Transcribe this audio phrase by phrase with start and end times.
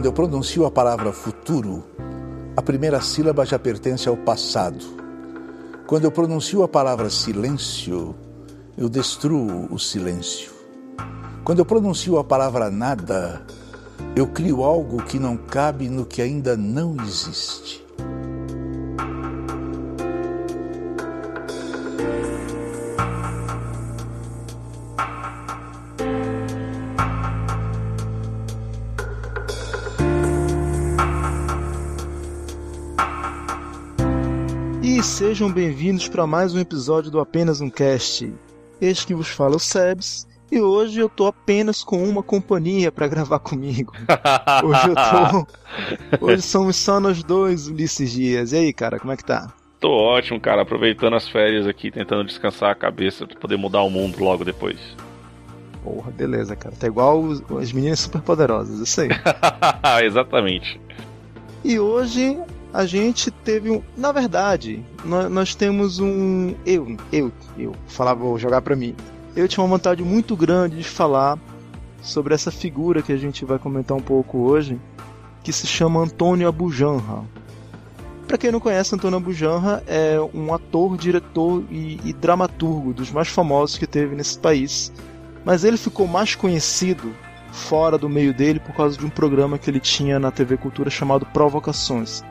[0.00, 1.84] Quando eu pronuncio a palavra futuro,
[2.56, 4.82] a primeira sílaba já pertence ao passado.
[5.86, 8.14] Quando eu pronuncio a palavra silêncio,
[8.78, 10.52] eu destruo o silêncio.
[11.44, 13.42] Quando eu pronuncio a palavra nada,
[14.16, 17.84] eu crio algo que não cabe no que ainda não existe.
[35.40, 38.30] Sejam bem-vindos para mais um episódio do Apenas um Cast.
[38.78, 42.92] Este que vos fala é o Sebs, e hoje eu tô apenas com uma companhia
[42.92, 43.90] para gravar comigo.
[44.62, 44.94] Hoje eu
[46.20, 46.26] tô.
[46.26, 48.52] Hoje somos só nós dois, Ulisses Dias.
[48.52, 49.50] E aí, cara, como é que tá?
[49.80, 53.88] Tô ótimo, cara, aproveitando as férias aqui, tentando descansar a cabeça pra poder mudar o
[53.88, 54.78] mundo logo depois.
[55.82, 56.74] Porra, beleza, cara.
[56.78, 59.08] Tá igual os- as meninas super poderosas, eu sei.
[60.04, 60.78] Exatamente.
[61.64, 62.38] E hoje
[62.72, 63.82] a gente teve um.
[63.96, 66.54] Na verdade, nós, nós temos um.
[66.64, 68.94] Eu, eu, eu, falar, vou jogar pra mim.
[69.34, 71.38] Eu tinha uma vontade muito grande de falar
[72.02, 74.80] sobre essa figura que a gente vai comentar um pouco hoje,
[75.42, 77.24] que se chama Antônio Abujanra.
[78.26, 83.28] Pra quem não conhece, Antônio Abujanra é um ator, diretor e, e dramaturgo dos mais
[83.28, 84.92] famosos que teve nesse país.
[85.44, 87.12] Mas ele ficou mais conhecido
[87.50, 90.88] fora do meio dele por causa de um programa que ele tinha na TV Cultura
[90.88, 92.22] chamado Provocações,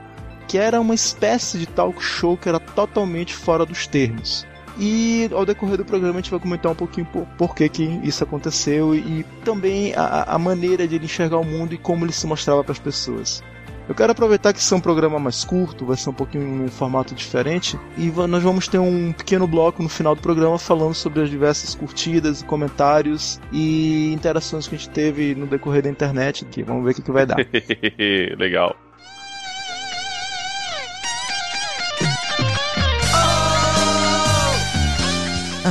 [0.49, 4.45] que era uma espécie de talk show que era totalmente fora dos termos.
[4.79, 7.83] E ao decorrer do programa a gente vai comentar um pouquinho por, por que, que
[8.03, 12.11] isso aconteceu e também a, a maneira de ele enxergar o mundo e como ele
[12.11, 13.43] se mostrava para as pessoas.
[13.87, 16.67] Eu quero aproveitar que isso é um programa mais curto, vai ser um pouquinho um
[16.67, 21.23] formato diferente, e nós vamos ter um pequeno bloco no final do programa falando sobre
[21.23, 26.61] as diversas curtidas, comentários e interações que a gente teve no decorrer da internet aqui.
[26.61, 27.37] Vamos ver o que, que vai dar.
[28.37, 28.75] Legal.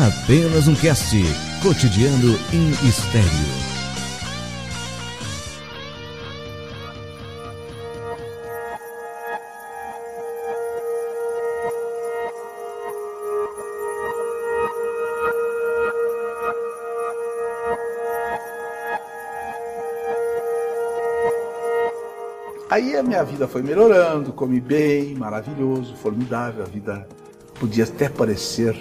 [0.09, 1.15] Apenas um cast
[1.63, 3.29] cotidiano em estéreo.
[22.71, 26.63] Aí a minha vida foi melhorando, comi bem, maravilhoso, formidável.
[26.63, 27.07] A vida
[27.61, 28.75] podia até parecer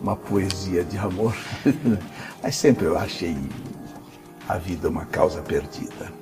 [0.00, 1.34] uma poesia de amor,
[2.42, 3.36] mas sempre eu achei
[4.48, 6.12] a vida uma causa perdida.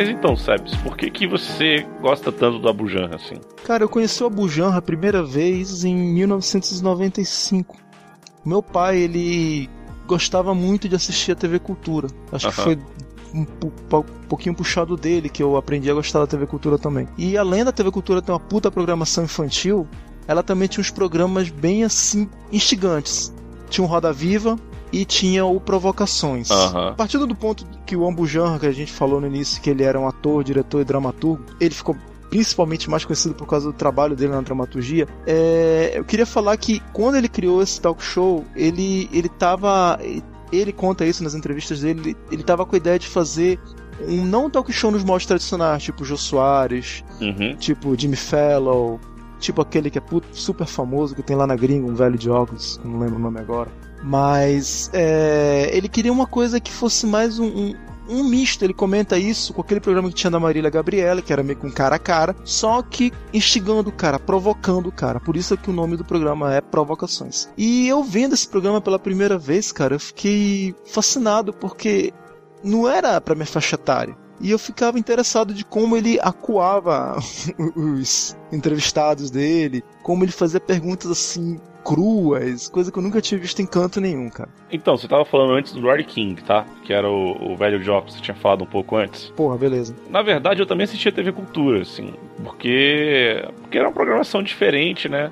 [0.00, 3.34] Mas então, Sebs, por que que você gosta tanto do Abujan, assim?
[3.64, 7.76] Cara, eu conheci o Abu Janra a primeira vez em 1995.
[8.42, 9.68] Meu pai, ele
[10.06, 12.08] gostava muito de assistir a TV Cultura.
[12.32, 12.64] Acho que Aham.
[12.64, 12.78] foi
[13.34, 13.44] um,
[14.26, 17.06] pouquinho puxado dele que eu aprendi a gostar da TV Cultura também.
[17.18, 19.86] E além da TV Cultura ter uma puta programação infantil,
[20.26, 23.34] ela também tinha uns programas bem assim instigantes.
[23.68, 24.56] Tinha o Roda Viva
[24.92, 26.50] e tinha o Provocações.
[26.90, 29.82] A partir do ponto que o Ambujan, que a gente falou no início, que ele
[29.82, 31.96] era um ator, diretor e dramaturgo, ele ficou
[32.28, 35.06] principalmente mais conhecido por causa do trabalho dele na dramaturgia.
[35.26, 39.98] É, eu queria falar que quando ele criou esse talk show, ele ele tava
[40.52, 43.58] ele conta isso nas entrevistas dele, ele, tava com a ideia de fazer
[44.08, 47.54] um não talk show nos moldes tradicionais, tipo Jô Soares, Uhum.
[47.56, 48.98] tipo Jimmy Fallon,
[49.38, 50.02] tipo aquele que é
[50.32, 53.38] super famoso que tem lá na gringa, um velho de óculos, não lembro o nome
[53.40, 53.70] agora.
[54.02, 57.74] Mas é, ele queria uma coisa que fosse mais um, um,
[58.08, 58.64] um misto.
[58.64, 61.70] Ele comenta isso com aquele programa que tinha da Marília Gabriela, que era meio com
[61.70, 65.20] cara a cara, só que instigando o cara, provocando o cara.
[65.20, 67.48] Por isso é que o nome do programa é Provocações.
[67.56, 72.12] E eu vendo esse programa pela primeira vez, cara, eu fiquei fascinado porque
[72.62, 74.16] não era pra minha faixa etária.
[74.40, 77.18] E eu ficava interessado de como ele acuava
[77.76, 83.60] os entrevistados dele, como ele fazia perguntas assim cruas, coisa que eu nunca tinha visto
[83.60, 84.48] em canto nenhum, cara.
[84.70, 86.64] Então, você tava falando antes do Rory King, tá?
[86.84, 89.30] Que era o, o velho Jock que você tinha falado um pouco antes.
[89.36, 89.94] Porra, beleza.
[90.08, 92.12] Na verdade, eu também assistia TV Cultura, assim,
[92.42, 95.30] porque, porque era uma programação diferente, né?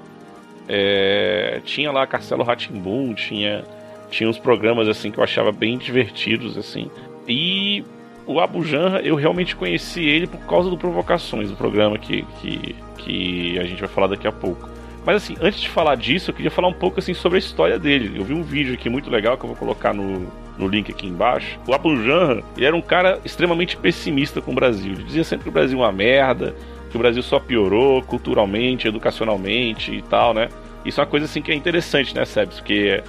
[0.68, 3.64] É, tinha lá Castelo Ratimbum, tinha,
[4.10, 6.90] tinha uns programas assim que eu achava bem divertidos, assim.
[7.26, 7.84] E
[8.26, 12.76] o Abu Janra, eu realmente conheci ele por causa do Provocações, do programa que, que,
[12.98, 14.68] que a gente vai falar daqui a pouco.
[15.04, 17.78] Mas assim, antes de falar disso, eu queria falar um pouco assim sobre a história
[17.78, 18.18] dele.
[18.18, 20.26] Eu vi um vídeo aqui muito legal que eu vou colocar no,
[20.58, 24.54] no link aqui embaixo, o Abu Janra, ele era um cara extremamente pessimista com o
[24.54, 24.92] Brasil.
[24.92, 26.54] Ele dizia sempre que o Brasil é uma merda,
[26.90, 30.48] que o Brasil só piorou culturalmente, educacionalmente e tal, né?
[30.84, 32.56] Isso é uma coisa assim que é interessante, né, Sebs?
[32.56, 33.02] Porque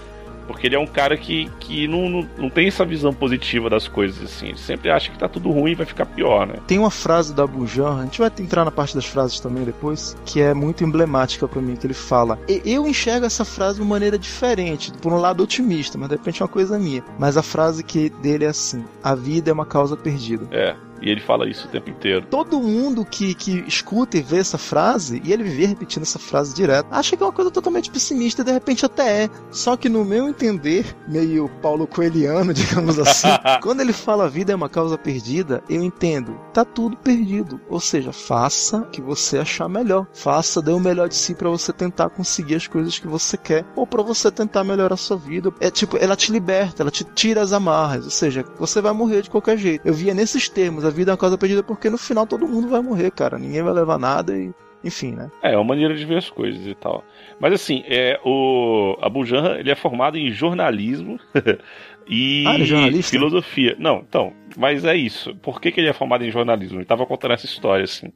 [0.50, 3.88] porque ele é um cara que, que não, não, não tem essa visão positiva das
[3.88, 4.48] coisas, assim.
[4.48, 6.56] Ele sempre acha que tá tudo ruim e vai ficar pior, né?
[6.66, 10.18] Tem uma frase da Bujan, a gente vai entrar na parte das frases também depois,
[10.26, 12.40] que é muito emblemática para mim, que ele fala.
[12.66, 16.42] Eu enxergo essa frase de uma maneira diferente, por um lado otimista, mas de repente
[16.42, 17.04] é uma coisa minha.
[17.20, 20.48] Mas a frase que dele é assim: a vida é uma causa perdida.
[20.50, 20.76] É.
[21.02, 22.26] E ele fala isso o tempo inteiro.
[22.30, 26.54] Todo mundo que, que escuta e vê essa frase, e ele vive repetindo essa frase
[26.54, 29.30] direto, acha que é uma coisa totalmente pessimista, e de repente até é.
[29.52, 33.28] Só que no meu entender, meio Paulo Coeliano, digamos assim,
[33.62, 37.60] quando ele fala a vida é uma causa perdida, eu entendo, tá tudo perdido.
[37.70, 40.08] Ou seja, faça o que você achar melhor.
[40.14, 43.66] Faça, dê o melhor de si para você tentar conseguir as coisas que você quer,
[43.76, 45.54] ou para você tentar melhorar a sua vida.
[45.60, 49.22] É tipo, ela te liberta, ela te tira as amarras, ou seja, você vai morrer
[49.22, 49.86] de qualquer jeito.
[49.86, 52.68] Eu via nesses termos a vida é uma causa perdida porque no final todo mundo
[52.68, 53.38] vai morrer, cara.
[53.38, 54.52] Ninguém vai levar nada e.
[54.84, 55.30] Enfim, né?
[55.44, 57.04] É, é uma maneira de ver as coisas e tal.
[57.40, 61.20] Mas assim, é, o Abu Janra, ele é formado em jornalismo
[62.08, 63.76] e ah, é filosofia.
[63.78, 65.36] Não, então, mas é isso.
[65.36, 66.78] Por que, que ele é formado em jornalismo?
[66.78, 68.08] Ele tava contando essa história, assim.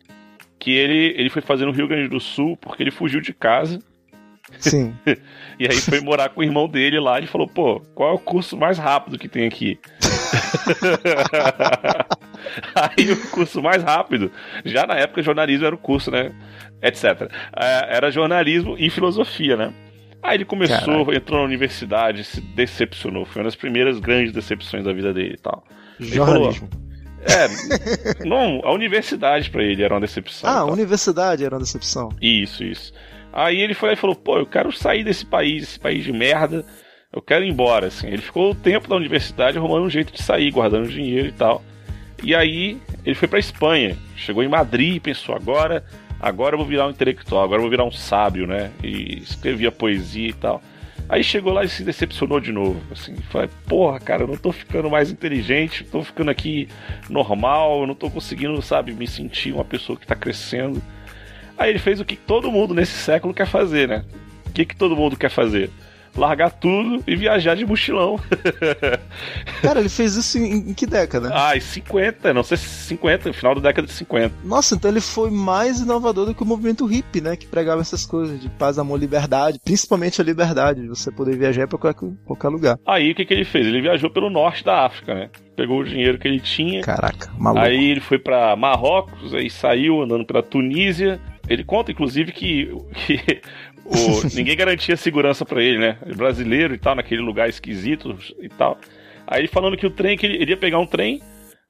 [0.57, 3.79] Que ele, ele foi fazer no Rio Grande do Sul porque ele fugiu de casa.
[4.59, 4.95] Sim.
[5.59, 8.19] e aí foi morar com o irmão dele lá e falou, pô, qual é o
[8.19, 9.77] curso mais rápido que tem aqui?
[12.75, 14.31] Aí o curso mais rápido,
[14.65, 16.31] já na época jornalismo era o curso, né?
[16.81, 17.03] Etc.
[17.55, 19.73] É, era jornalismo e filosofia, né?
[20.21, 21.15] Aí ele começou, Caraca.
[21.15, 23.25] entrou na universidade, se decepcionou.
[23.25, 25.65] Foi uma das primeiras grandes decepções da vida dele e tal.
[26.00, 26.69] Jornalismo.
[27.23, 30.50] é, não, a universidade para ele era uma decepção.
[30.50, 32.09] Ah, a universidade era uma decepção.
[32.21, 32.94] Isso, isso.
[33.33, 36.13] Aí ele foi lá e falou: pô, eu quero sair desse país, esse país de
[36.13, 36.63] merda,
[37.13, 38.07] eu quero ir embora, assim.
[38.07, 41.63] Ele ficou o tempo da universidade arrumando um jeito de sair, guardando dinheiro e tal.
[42.24, 45.86] E aí ele foi para Espanha, chegou em Madrid e pensou: agora,
[46.19, 48.71] agora eu vou virar um intelectual, agora eu vou virar um sábio, né?
[48.83, 50.62] E escrevia poesia e tal.
[51.07, 52.81] Aí chegou lá e se decepcionou de novo.
[52.92, 56.68] Assim, falei, porra, cara, eu não tô ficando mais inteligente, tô ficando aqui
[57.10, 60.81] normal, eu não tô conseguindo, sabe, me sentir uma pessoa que tá crescendo.
[61.57, 64.04] Aí ele fez o que todo mundo nesse século quer fazer, né?
[64.48, 65.69] O que, que todo mundo quer fazer?
[66.15, 68.19] Largar tudo e viajar de mochilão.
[69.62, 71.30] Cara, ele fez isso em, em, que década?
[71.33, 74.33] Ah, em 50, não sei se 50, final da década de 50.
[74.44, 77.36] Nossa, então ele foi mais inovador do que o movimento hippie, né?
[77.36, 81.68] Que pregava essas coisas de paz, amor, liberdade, principalmente a liberdade, de você poder viajar
[81.68, 82.80] para qualquer, qualquer lugar.
[82.86, 83.68] Aí o que, que ele fez?
[83.68, 85.30] Ele viajou pelo norte da África, né?
[85.56, 86.81] Pegou o dinheiro que ele tinha.
[86.81, 87.63] Caraca, maluco.
[87.63, 92.69] Aí ele foi para Marrocos, aí saiu andando pela Tunísia, ele conta, inclusive, que,
[93.06, 93.42] que
[93.85, 95.97] o, ninguém garantia segurança para ele, né?
[96.15, 98.77] Brasileiro e tal, naquele lugar esquisito e tal.
[99.27, 101.21] Aí ele falando que o trem, que ele, ele ia pegar um trem,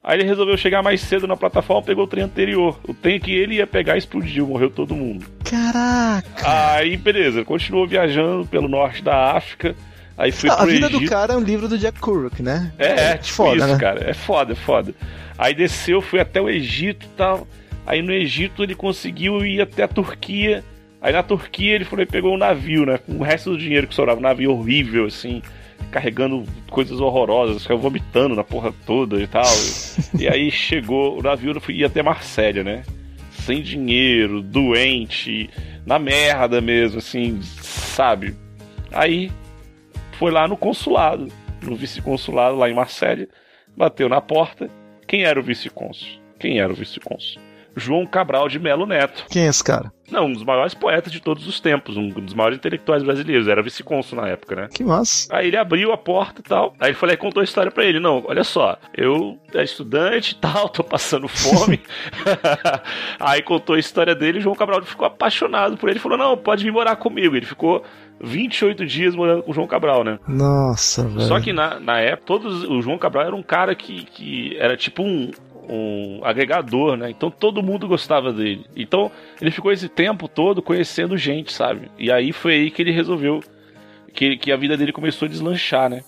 [0.03, 2.79] aí ele resolveu chegar mais cedo na plataforma, pegou o trem anterior.
[2.87, 5.25] O trem que ele ia pegar explodiu, morreu todo mundo.
[5.43, 6.73] Caraca!
[6.73, 9.75] Aí, beleza, continuou viajando pelo norte da África.
[10.17, 11.01] Aí foi Não, pro a vida Egito.
[11.01, 12.71] do cara é um livro do Jack Kerouac, né?
[12.77, 13.79] É, é tipo foda, isso, né?
[13.79, 14.09] cara.
[14.09, 14.93] É foda, é foda.
[15.37, 17.47] Aí desceu, foi até o Egito e tal.
[17.85, 20.63] Aí no Egito ele conseguiu ir até a Turquia.
[21.03, 22.97] Aí na Turquia ele foi, pegou um navio, né?
[22.97, 24.21] Com o resto do dinheiro que sobrava.
[24.21, 25.41] Um navio horrível, assim,
[25.91, 29.43] carregando coisas horrorosas, ficava vomitando na porra toda e tal.
[30.17, 32.83] e aí chegou, o navio ia até Marsella, né?
[33.31, 35.49] Sem dinheiro, doente,
[35.85, 38.33] na merda mesmo, assim, sabe?
[38.89, 39.29] Aí
[40.13, 41.27] foi lá no consulado,
[41.61, 43.27] no vice-consulado lá em Marsella,
[43.75, 44.69] bateu na porta.
[45.05, 46.07] Quem era o vice-cônsul?
[46.39, 47.41] Quem era o vice-cônsul?
[47.75, 49.25] João Cabral de Melo Neto.
[49.29, 49.91] Quem é esse cara?
[50.11, 53.63] Não, um dos maiores poetas de todos os tempos, um dos maiores intelectuais brasileiros, era
[53.63, 54.67] vice-cônsul na época, né?
[54.71, 55.27] Que massa.
[55.35, 56.75] Aí ele abriu a porta e tal.
[56.79, 57.99] Aí ele falou, contou a história para ele.
[57.99, 61.81] Não, olha só, eu é estudante e tal, tô passando fome.
[63.19, 66.71] aí contou a história dele, João Cabral ficou apaixonado por ele, falou: "Não, pode vir
[66.71, 67.35] morar comigo".
[67.35, 67.83] Ele ficou
[68.21, 70.19] 28 dias morando com o João Cabral, né?
[70.27, 71.21] Nossa, velho.
[71.21, 74.77] Só que na, na época, todos, o João Cabral era um cara que, que era
[74.77, 75.31] tipo um,
[75.69, 77.09] um agregador, né?
[77.09, 78.65] Então todo mundo gostava dele.
[78.75, 81.89] Então ele ficou esse tempo todo conhecendo gente, sabe?
[81.97, 83.41] E aí foi aí que ele resolveu
[84.13, 86.03] que, que a vida dele começou a deslanchar, né?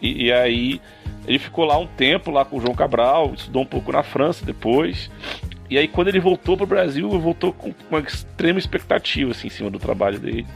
[0.00, 0.80] E, e, aí
[1.26, 4.44] ele ficou lá um tempo lá com o João Cabral, estudou um pouco na França
[4.44, 5.10] depois.
[5.68, 9.50] E aí quando ele voltou para o Brasil, voltou com uma extrema expectativa assim, em
[9.50, 10.46] cima do trabalho dele.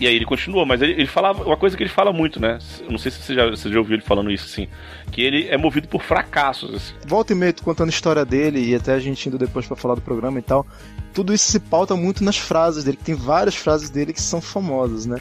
[0.00, 2.58] E aí ele continuou, mas ele, ele, falava uma coisa que ele fala muito, né?
[2.88, 4.68] Não sei se você já, você já ouviu ele falando isso, assim.
[5.10, 6.94] Que ele é movido por fracassos, assim.
[7.06, 9.94] Volta e meio contando a história dele e até a gente indo depois para falar
[9.94, 10.66] do programa e tal.
[11.12, 14.40] Tudo isso se pauta muito nas frases dele, que tem várias frases dele que são
[14.40, 15.20] famosas, né?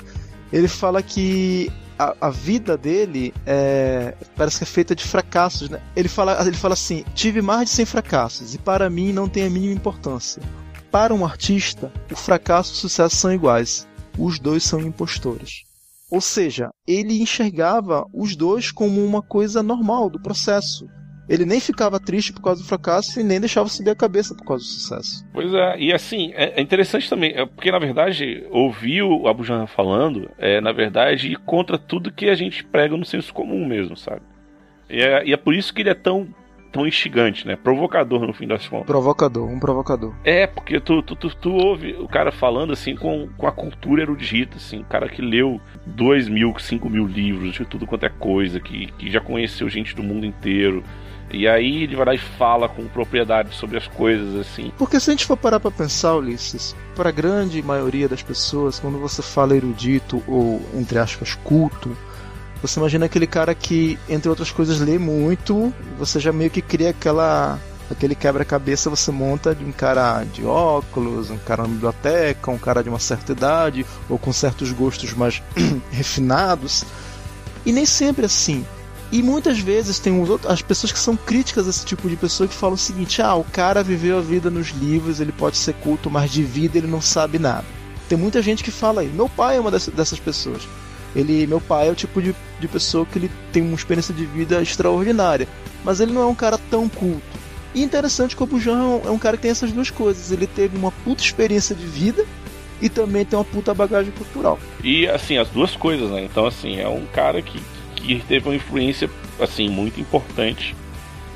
[0.52, 5.80] Ele fala que a, a vida dele é, parece que é feita de fracassos, né?
[5.96, 9.46] Ele fala, ele fala assim: tive mais de 100 fracassos e para mim não tem
[9.46, 10.42] a mínima importância.
[10.90, 13.88] Para um artista, o fracasso e o sucesso são iguais.
[14.24, 15.64] Os dois são impostores.
[16.12, 20.88] Ou seja, ele enxergava os dois como uma coisa normal do processo.
[21.28, 24.46] Ele nem ficava triste por causa do fracasso e nem deixava subir a cabeça por
[24.46, 25.26] causa do sucesso.
[25.34, 29.44] Pois é, e assim, é, é interessante também, é porque na verdade, ouvir o Abu
[29.68, 33.98] falando é, na verdade, ir contra tudo que a gente prega no senso comum mesmo,
[33.98, 34.22] sabe?
[34.88, 36.28] E é, e é por isso que ele é tão
[36.72, 37.56] tão instigante, né?
[37.56, 38.88] Provocador no fim das contas.
[38.88, 40.14] Provocador, um provocador.
[40.24, 44.02] É, porque tu, tu, tu, tu, ouve o cara falando assim com, com a cultura
[44.02, 48.10] erudita, assim, o cara que leu dois mil, cinco mil livros de tudo quanto é
[48.10, 50.84] coisa, que, que já conheceu gente do mundo inteiro.
[51.34, 54.72] E aí ele vai lá e fala com propriedade sobre as coisas, assim.
[54.78, 58.80] Porque se a gente for parar pra pensar, Ulisses, para a grande maioria das pessoas,
[58.80, 61.96] quando você fala erudito ou, entre aspas, culto,
[62.62, 66.92] você imagina aquele cara que, entre outras coisas, lê muito, você já meio que cria
[66.92, 72.58] aquela aquele quebra-cabeça você monta de um cara de óculos, um cara na biblioteca, um
[72.58, 75.44] cara de uma certa idade ou com certos gostos mais
[75.92, 76.86] refinados.
[77.66, 78.66] E nem sempre assim.
[79.12, 80.14] E muitas vezes tem
[80.48, 83.36] as pessoas que são críticas a esse tipo de pessoa que falam o seguinte: ah,
[83.36, 86.88] o cara viveu a vida nos livros, ele pode ser culto, mas de vida ele
[86.88, 87.66] não sabe nada.
[88.08, 89.10] Tem muita gente que fala aí.
[89.10, 90.66] Meu pai é uma dessas pessoas.
[91.16, 94.26] Ele, meu pai é o tipo de, de pessoa que ele tem uma experiência de
[94.26, 95.48] vida extraordinária,
[95.84, 97.42] mas ele não é um cara tão culto.
[97.74, 100.32] E interessante que o Bujan é um cara que tem essas duas coisas.
[100.32, 102.26] Ele teve uma puta experiência de vida
[102.82, 104.60] e também tem uma puta bagagem cultural.
[104.84, 106.24] E assim, as duas coisas, né?
[106.24, 107.62] Então, assim, é um cara que,
[107.96, 110.76] que teve uma influência, assim, muito importante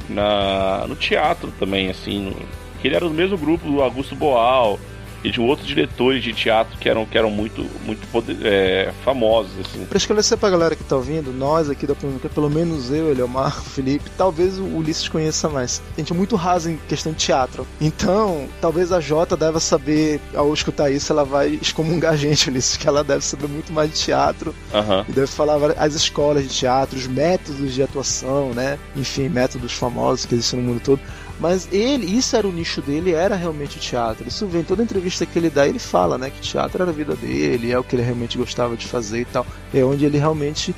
[0.09, 2.25] na, no teatro também, assim.
[2.25, 2.35] No,
[2.83, 4.79] ele era do mesmo grupo do Augusto Boal,
[5.25, 9.51] e de outros diretores de teatro que eram, que eram muito, muito poder, é, famosos.
[9.59, 9.83] Assim.
[9.85, 13.57] Pra esclarecer pra galera que tá ouvindo, nós aqui da Pública, pelo menos eu, Eliomar,
[13.65, 15.81] o Felipe, talvez o Ulisses conheça mais.
[15.97, 17.65] A gente é muito raso em questão de teatro.
[17.81, 22.77] Então, talvez a Jota deva saber, ao escutar isso, ela vai excomungar a gente, Ulisses,
[22.77, 24.53] que ela deve saber muito mais de teatro.
[24.71, 25.05] Uhum.
[25.09, 28.77] E deve falar as escolas de teatro, os métodos de atuação, né?
[28.95, 31.01] Enfim, métodos famosos que existem no mundo todo.
[31.39, 34.27] Mas ele, isso era o nicho dele, era realmente o teatro.
[34.27, 37.15] Isso vem toda entrevista que ele dá, ele fala, né, que teatro era a vida
[37.15, 39.45] dele, é o que ele realmente gostava de fazer e tal.
[39.73, 40.73] É onde ele realmente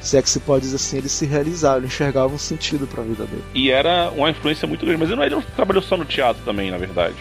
[0.00, 3.02] se é que se pode dizer assim, ele se realizava, ele enxergava um sentido para
[3.02, 3.42] a vida dele.
[3.52, 6.42] E era uma influência muito grande, mas ele não, ele não trabalhou só no teatro
[6.44, 7.16] também, na verdade.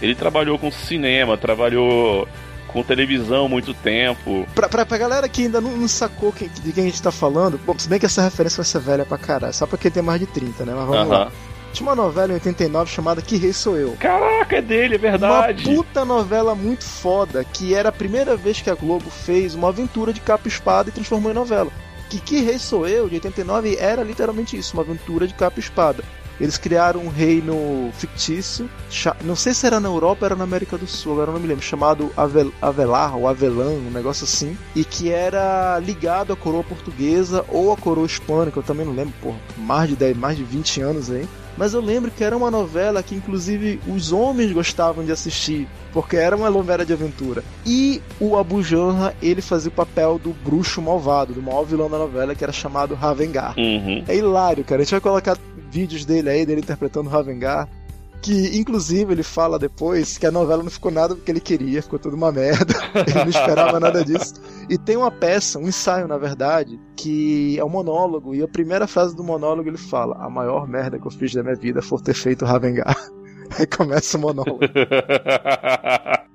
[0.00, 2.28] Ele trabalhou com cinema, trabalhou
[2.68, 4.46] com televisão muito tempo.
[4.54, 7.58] Pra, pra, pra galera que ainda não, não sacou de quem a gente tá falando,
[7.66, 10.02] bom, se bem que essa referência vai ser velha pra caralho, só pra quem tem
[10.02, 10.74] mais de 30, né?
[10.76, 11.18] Mas vamos uh -huh.
[11.24, 11.32] lá.
[11.72, 13.96] Tinha uma novela em 89 chamada Que Rei Sou Eu.
[13.98, 15.64] Caraca, é dele, é verdade.
[15.64, 19.68] Uma puta novela muito foda, que era a primeira vez que a Globo fez uma
[19.68, 21.70] aventura de capa e espada e transformou em novela.
[22.08, 25.60] Que Que Rei Sou Eu, de 89, era literalmente isso, uma aventura de capa e
[25.60, 26.02] espada.
[26.40, 28.70] Eles criaram um reino fictício,
[29.24, 31.48] não sei se era na Europa ou era na América do Sul, agora não me
[31.48, 36.62] lembro, chamado Avel, Avelar ou Avelan, um negócio assim, e que era ligado à coroa
[36.62, 40.44] portuguesa ou à coroa hispânica, eu também não lembro, por mais de 10, mais de
[40.44, 41.28] 20 anos aí.
[41.58, 46.16] Mas eu lembro que era uma novela que inclusive os homens gostavam de assistir, porque
[46.16, 47.42] era uma novela de aventura.
[47.66, 51.98] E o Abu Janra, ele fazia o papel do bruxo malvado, do maior vilão da
[51.98, 53.54] novela, que era chamado Ravengar.
[53.58, 54.04] Uhum.
[54.06, 54.80] É hilário, cara.
[54.80, 55.36] A gente vai colocar
[55.70, 57.68] vídeos dele aí, dele interpretando Ravengar
[58.20, 61.82] que inclusive ele fala depois que a novela não ficou nada do que ele queria,
[61.82, 62.74] ficou tudo uma merda,
[63.06, 64.34] ele não esperava nada disso.
[64.68, 68.86] E tem uma peça, um ensaio na verdade, que é um monólogo, e a primeira
[68.86, 72.00] frase do monólogo ele fala: A maior merda que eu fiz da minha vida foi
[72.00, 72.96] ter feito Ravengar.
[73.58, 74.60] Aí começa o monólogo.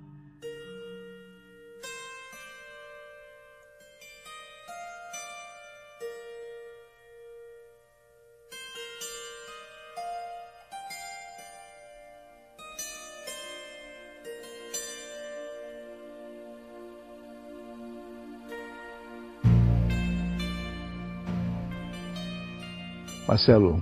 [23.28, 23.82] Marcelo,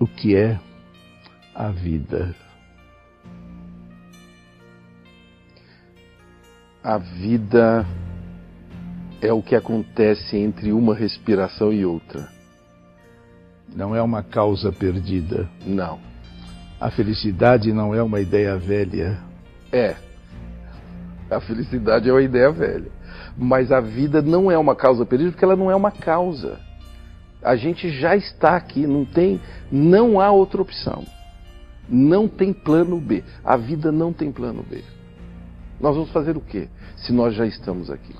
[0.00, 0.58] o que é
[1.54, 2.34] a vida?
[6.82, 7.86] A vida
[9.22, 12.28] é o que acontece entre uma respiração e outra.
[13.74, 15.48] Não é uma causa perdida.
[15.64, 16.00] Não.
[16.80, 19.18] A felicidade não é uma ideia velha.
[19.72, 19.94] É.
[21.30, 22.90] A felicidade é uma ideia velha.
[23.38, 26.58] Mas a vida não é uma causa perdida porque ela não é uma causa.
[27.44, 29.38] A gente já está aqui, não tem,
[29.70, 31.04] não há outra opção.
[31.86, 33.22] Não tem plano B.
[33.44, 34.82] A vida não tem plano B.
[35.78, 38.14] Nós vamos fazer o quê se nós já estamos aqui?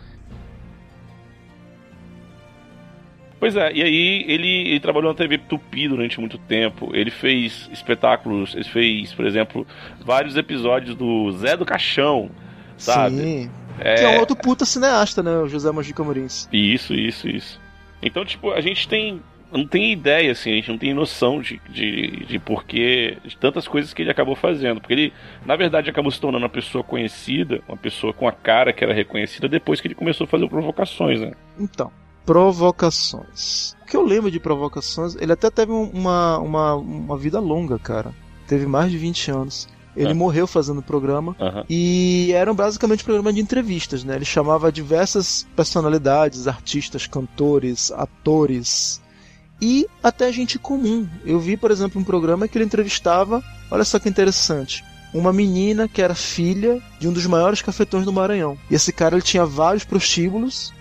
[3.40, 6.95] Pois é, e aí ele, ele trabalhou na TV Tupi durante muito tempo.
[6.95, 9.66] Ele fez espetáculos, ele fez, por exemplo,
[10.04, 12.31] vários episódios do Zé do Caixão,
[12.76, 13.16] sabe?
[13.16, 13.50] Sim.
[13.78, 13.95] É...
[13.95, 15.37] Que é um outro puta cineasta, né?
[15.38, 16.49] O José Mojica Marins.
[16.52, 17.63] Isso, isso, isso.
[18.04, 19.20] Então, tipo, a gente tem
[19.50, 23.68] não tem ideia, assim, a gente não tem noção de, de, de porquê, de tantas
[23.68, 24.80] coisas que ele acabou fazendo.
[24.80, 25.12] Porque ele,
[25.46, 28.92] na verdade, acabou se tornando uma pessoa conhecida, uma pessoa com a cara que era
[28.92, 31.32] reconhecida depois que ele começou a fazer provocações, né?
[31.58, 31.92] Então,
[32.26, 33.76] provocações.
[33.82, 38.12] O que eu lembro de provocações, ele até teve uma, uma, uma vida longa, cara.
[38.49, 39.68] Teve mais de 20 anos.
[39.96, 40.14] Ele é.
[40.14, 41.64] morreu fazendo o programa uhum.
[41.68, 44.16] e eram basicamente programa de entrevistas, né?
[44.16, 49.00] Ele chamava diversas personalidades, artistas, cantores, atores,
[49.60, 51.08] e até gente comum.
[51.24, 55.88] Eu vi, por exemplo, um programa que ele entrevistava, olha só que interessante, uma menina
[55.88, 58.58] que era filha de um dos maiores cafetões do Maranhão.
[58.70, 60.72] E esse cara ele tinha vários prostíbulos,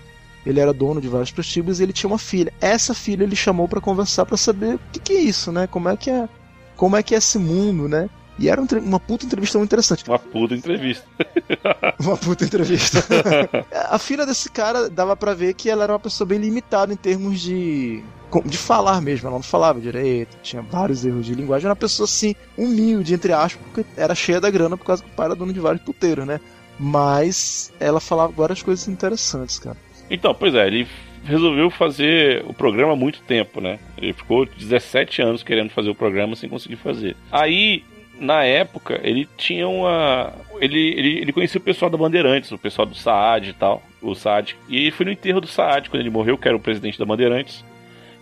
[0.44, 2.52] ele era dono de vários prostíbulos e ele tinha uma filha.
[2.60, 5.66] Essa filha ele chamou para conversar para saber o que, que, é isso, né?
[5.66, 6.28] Como é que é,
[6.76, 8.10] como é que é esse mundo, né?
[8.38, 10.08] E era uma puta entrevista muito interessante.
[10.08, 11.06] Uma puta entrevista.
[12.00, 13.04] uma puta entrevista.
[13.90, 16.96] a filha desse cara dava para ver que ela era uma pessoa bem limitada em
[16.96, 18.02] termos de
[18.44, 22.04] de falar mesmo, ela não falava direito, tinha vários erros de linguagem, era uma pessoa
[22.04, 25.36] assim, humilde, entre aspas, porque era cheia da grana por causa que o pai era
[25.36, 26.40] dono de vários puteiros, né?
[26.76, 29.76] Mas ela falava várias coisas interessantes, cara.
[30.10, 30.88] Então, pois é, ele
[31.24, 33.78] resolveu fazer o programa há muito tempo, né?
[33.96, 37.16] Ele ficou 17 anos querendo fazer o programa sem conseguir fazer.
[37.30, 37.84] Aí,
[38.18, 40.32] na época, ele tinha uma.
[40.60, 43.82] Ele, ele, ele conhecia o pessoal da Bandeirantes, o pessoal do Saad e tal.
[44.00, 44.56] O Saad.
[44.68, 47.64] E foi no enterro do Saad quando ele morreu, que era o presidente da Bandeirantes.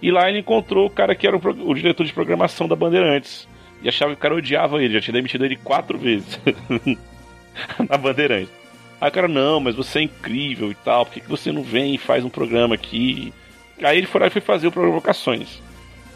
[0.01, 3.47] E lá ele encontrou o cara que era o, o diretor de programação da Bandeirantes.
[3.83, 6.41] E achava que o cara odiava ele, já tinha demitido ele quatro vezes
[7.89, 8.53] na Bandeirantes.
[9.01, 11.63] Aí o cara, não, mas você é incrível e tal, por que, que você não
[11.63, 13.33] vem e faz um programa aqui?
[13.83, 15.61] Aí ele foi lá e foi fazer o Provocações.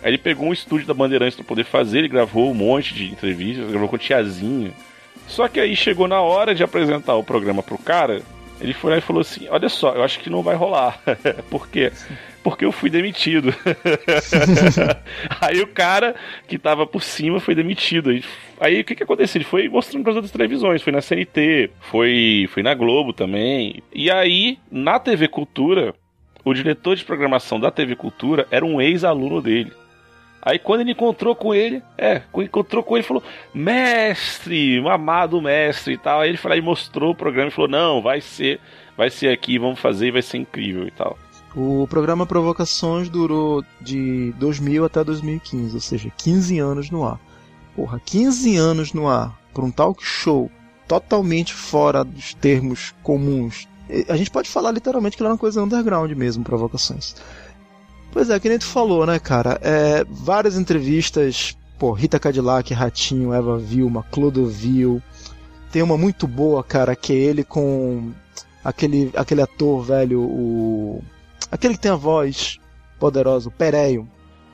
[0.07, 3.11] Aí ele pegou um estúdio da Bandeirantes para poder fazer, ele gravou um monte de
[3.11, 4.73] entrevistas, gravou com o Tiazinho.
[5.27, 8.23] Só que aí chegou na hora de apresentar o programa pro cara,
[8.61, 11.01] ele foi lá e falou assim: Olha só, eu acho que não vai rolar.
[11.51, 11.91] Por quê?
[12.41, 13.53] Porque eu fui demitido.
[15.43, 16.15] aí o cara
[16.47, 18.11] que tava por cima foi demitido.
[18.61, 19.41] Aí o que, que aconteceu?
[19.41, 23.83] Ele foi mostrando para as outras televisões, foi na CNT, foi, foi na Globo também.
[23.93, 25.93] E aí, na TV Cultura,
[26.45, 29.73] o diretor de programação da TV Cultura era um ex-aluno dele.
[30.43, 33.23] Aí quando ele encontrou com ele, é, encontrou com ele, falou:
[33.53, 36.21] "Mestre, um amado mestre" e tal.
[36.21, 38.61] Aí ele falou e mostrou o programa e falou: "Não, vai ser,
[38.97, 41.19] vai ser aqui, vamos fazer, vai ser incrível" e tal.
[41.57, 47.19] O programa Provocações durou de 2000 até 2015, ou seja, 15 anos no ar.
[47.75, 50.51] Porra, 15 anos no ar para um talk show
[50.87, 53.67] totalmente fora dos termos comuns.
[54.09, 57.17] A gente pode falar literalmente que era uma coisa underground mesmo, Provocações.
[58.17, 59.61] Pois é, que nem tu falou, né, cara?
[59.61, 65.03] É, várias entrevistas, pô, Rita Cadillac, Ratinho, Eva Vilma, Clodovil.
[65.71, 68.11] Tem uma muito boa, cara, que é ele com
[68.65, 71.05] aquele, aquele ator velho, o.
[71.53, 72.59] Aquele que tem a voz
[72.99, 74.09] poderosa, o Pereio.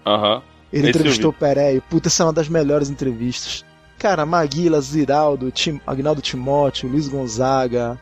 [0.05, 0.35] Aham.
[0.35, 0.42] Uhum.
[0.72, 1.81] Ele Esse entrevistou o Pereio.
[1.83, 3.64] Puta, essa é uma das melhores entrevistas.
[3.96, 7.96] Cara, Maguila, Ziraldo, Tim, Agnaldo Timóteo, Luiz Gonzaga.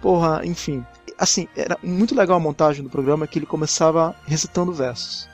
[0.00, 0.82] Porra, enfim
[1.18, 5.28] assim, era muito legal a montagem do programa que ele começava recitando versos,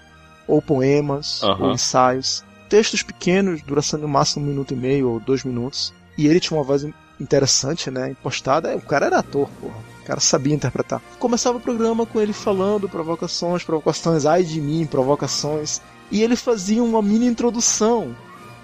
[0.47, 1.67] ou poemas, uhum.
[1.67, 6.27] ou ensaios, textos pequenos, duração no máximo um minuto e meio ou dois minutos, e
[6.27, 6.87] ele tinha uma voz
[7.21, 9.93] interessante, né, impostada, o cara era ator, porra.
[10.03, 11.01] O cara sabia interpretar.
[11.19, 15.81] Começava o programa com ele falando provocações, provocações, ai de mim, provocações.
[16.11, 18.15] E ele fazia uma mini introdução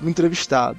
[0.01, 0.77] do entrevistado.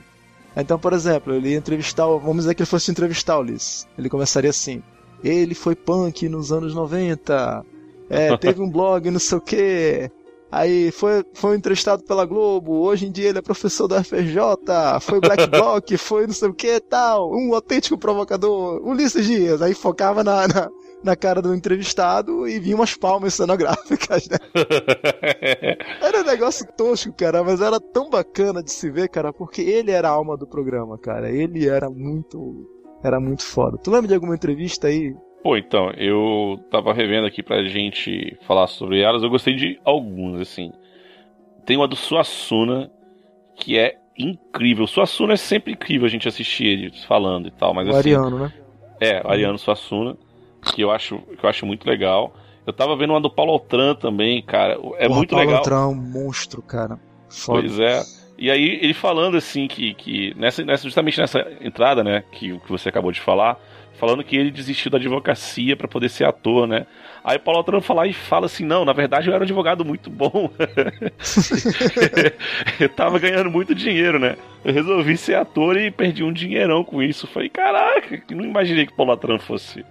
[0.56, 3.88] Então, por exemplo, ele ia entrevistar, vamos dizer que ele fosse entrevistar o Ulisses.
[3.98, 4.84] Ele começaria assim:
[5.24, 7.66] ele foi punk nos anos 90,
[8.10, 10.12] é, teve um blog, não sei o que.
[10.52, 14.36] Aí foi, foi entrevistado pela Globo, hoje em dia ele é professor da FJ,
[15.00, 19.76] foi Black Bloc, foi não sei o que tal, um autêntico provocador, Ulisses Dias, aí
[19.76, 20.72] focava na, na,
[21.04, 24.38] na cara do entrevistado e vinha umas palmas cenográficas, né?
[26.02, 29.92] era um negócio tosco, cara, mas era tão bacana de se ver, cara, porque ele
[29.92, 32.68] era a alma do programa, cara, ele era muito
[33.04, 33.78] era muito foda.
[33.78, 35.16] Tu lembra de alguma entrevista aí?
[35.42, 39.24] Pô, então, eu tava revendo aqui pra gente falar sobre elas.
[39.24, 40.72] Eu gostei de alguns, assim.
[41.66, 42.92] Tem uma do Suassuna,
[43.56, 44.86] que é incrível.
[44.86, 48.14] Suassuna é sempre incrível a gente assistir eles falando e tal, mas o assim.
[48.14, 48.54] Ariano, né?
[49.00, 50.18] É, o Ariano Suassuna,
[50.62, 52.34] que eu acho, que eu acho muito legal.
[52.68, 54.74] Eu tava vendo uma do Paulo Altran também, cara.
[54.74, 55.64] É Porra, muito Paulo legal.
[55.64, 57.00] Paulo Altran é um monstro, cara.
[57.30, 57.62] Foda.
[57.62, 58.02] Pois é.
[58.40, 62.70] E aí ele falando assim que, que nessa, nessa, justamente nessa entrada, né, que, que
[62.70, 63.60] você acabou de falar,
[63.96, 66.88] falando que ele desistiu da advocacia para poder ser ator, né?
[67.22, 69.84] Aí o Paulo Autrano fala e fala assim: não, na verdade eu era um advogado
[69.84, 70.50] muito bom.
[72.80, 74.38] eu tava ganhando muito dinheiro, né?
[74.64, 77.28] Eu resolvi ser ator e perdi um dinheirão com isso.
[77.28, 79.86] Falei, caraca, não imaginei que o Paulo Autrano fosse,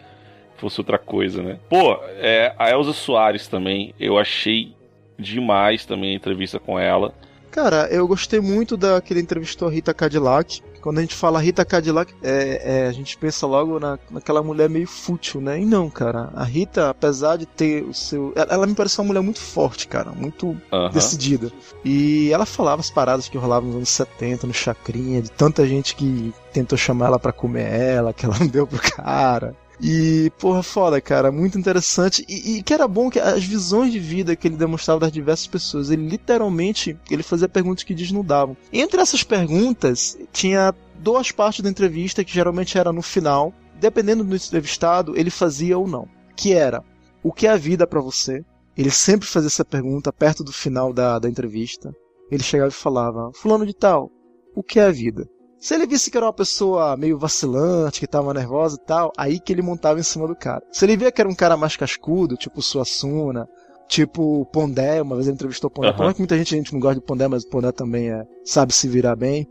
[0.56, 1.58] fosse outra coisa, né?
[1.68, 4.72] Pô, é, a Elza Soares também, eu achei
[5.18, 7.12] demais também a entrevista com ela.
[7.50, 10.62] Cara, eu gostei muito daquele entrevistou a Rita Cadillac.
[10.80, 14.70] Quando a gente fala Rita Cadillac, é, é, a gente pensa logo na, naquela mulher
[14.70, 15.60] meio fútil, né?
[15.60, 16.30] E não, cara.
[16.34, 18.32] A Rita, apesar de ter o seu.
[18.36, 20.12] Ela, ela me pareceu uma mulher muito forte, cara.
[20.12, 20.56] Muito
[20.92, 21.50] decidida.
[21.84, 25.96] E ela falava as paradas que rolavam nos anos 70, no Chacrinha, de tanta gente
[25.96, 29.54] que tentou chamar ela para comer ela, que ela não deu pro cara.
[29.80, 32.24] E, porra, foda, cara, muito interessante.
[32.28, 35.46] E, e, que era bom que as visões de vida que ele demonstrava das diversas
[35.46, 38.56] pessoas, ele literalmente ele fazia perguntas que desnudavam.
[38.72, 43.52] Entre essas perguntas, tinha duas partes da entrevista que geralmente era no final.
[43.78, 46.08] Dependendo do entrevistado, ele fazia ou não.
[46.36, 46.84] Que era,
[47.22, 48.44] o que é a vida para você?
[48.76, 51.94] Ele sempre fazia essa pergunta perto do final da, da entrevista.
[52.30, 54.10] Ele chegava e falava, fulano de tal,
[54.54, 55.28] o que é a vida?
[55.60, 59.40] Se ele visse que era uma pessoa meio vacilante, que tava nervosa e tal, aí
[59.40, 60.62] que ele montava em cima do cara.
[60.70, 63.48] Se ele via que era um cara mais cascudo, tipo Suassuna,
[63.88, 65.90] tipo Pondé, uma vez ele entrevistou Pondé.
[65.90, 65.96] Uhum.
[65.96, 68.86] Por que muita gente, gente não gosta de Pondé, mas Pondé também é, sabe se
[68.86, 69.48] virar bem.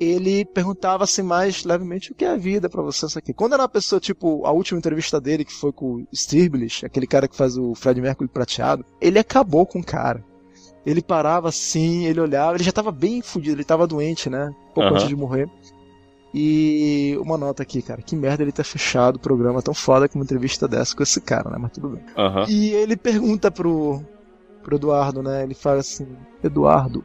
[0.00, 3.32] Ele perguntava assim mais levemente o que é a vida para você isso aqui.
[3.32, 7.06] Quando era uma pessoa, tipo, a última entrevista dele, que foi com o Stirblish, aquele
[7.06, 10.24] cara que faz o Fred Mercury prateado, ele acabou com o cara.
[10.84, 14.54] Ele parava assim, ele olhava, ele já tava bem fudido, ele tava doente, né?
[14.74, 14.96] Pouco uhum.
[14.96, 15.48] antes de morrer.
[16.36, 20.18] E uma nota aqui, cara, que merda ele ter fechado o programa tão foda com
[20.18, 21.56] uma entrevista dessa com esse cara, né?
[21.58, 22.04] Mas tudo bem.
[22.16, 22.44] Uhum.
[22.48, 24.02] E ele pergunta pro,
[24.62, 25.44] pro Eduardo, né?
[25.44, 26.06] Ele fala assim:
[26.42, 27.04] Eduardo,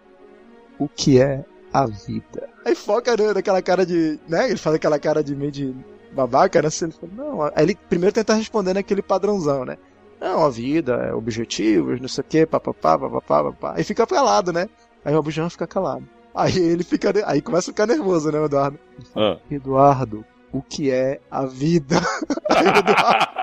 [0.80, 2.50] o que é a vida?
[2.66, 4.20] Aí foca né, naquela cara de.
[4.28, 4.50] né?
[4.50, 5.76] Ele faz aquela cara de meio de
[6.12, 6.68] babaca, né?
[6.68, 7.44] Assim, ele fala, não.
[7.44, 9.78] Aí ele primeiro tenta responder naquele padrãozão, né?
[10.20, 13.74] Não, a vida, é objetivos, não sei o que, papapá, papapá, papapá.
[13.78, 14.68] Aí fica calado, né?
[15.04, 16.08] Aí o Abujam fica calado.
[16.36, 17.14] Aí ele fica.
[17.26, 18.80] Aí começa a ficar nervoso, né, Eduardo?
[19.16, 19.38] Ah.
[19.50, 21.98] Eduardo, o que é a vida?
[22.50, 23.40] Aí, Eduardo...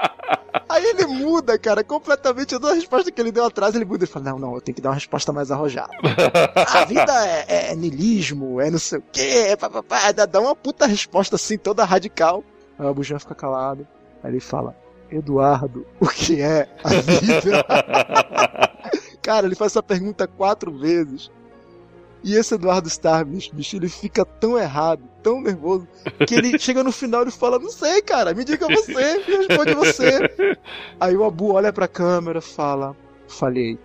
[0.68, 2.52] Aí ele muda, cara, completamente.
[2.52, 4.60] Eu dou a resposta que ele deu atrás, ele muda e fala: Não, não, eu
[4.60, 5.92] tenho que dar uma resposta mais arrojada.
[6.68, 10.12] a vida é, é, é nilismo, é não sei o quê, papapá.
[10.12, 12.44] Dá uma puta resposta assim, toda radical.
[12.78, 13.86] Aí o Abujam fica calado.
[14.22, 14.76] Aí ele fala:
[15.10, 17.64] Eduardo, o que é a vida?
[19.22, 21.30] Cara, ele faz essa pergunta quatro vezes.
[22.22, 25.86] E esse Eduardo Starbish, bicho, ele fica tão errado, tão nervoso,
[26.26, 29.74] que ele chega no final e fala: Não sei, cara, me diga você, me responde
[29.74, 30.56] você.
[30.98, 32.96] Aí o Abu olha pra câmera fala:
[33.28, 33.78] Falhei.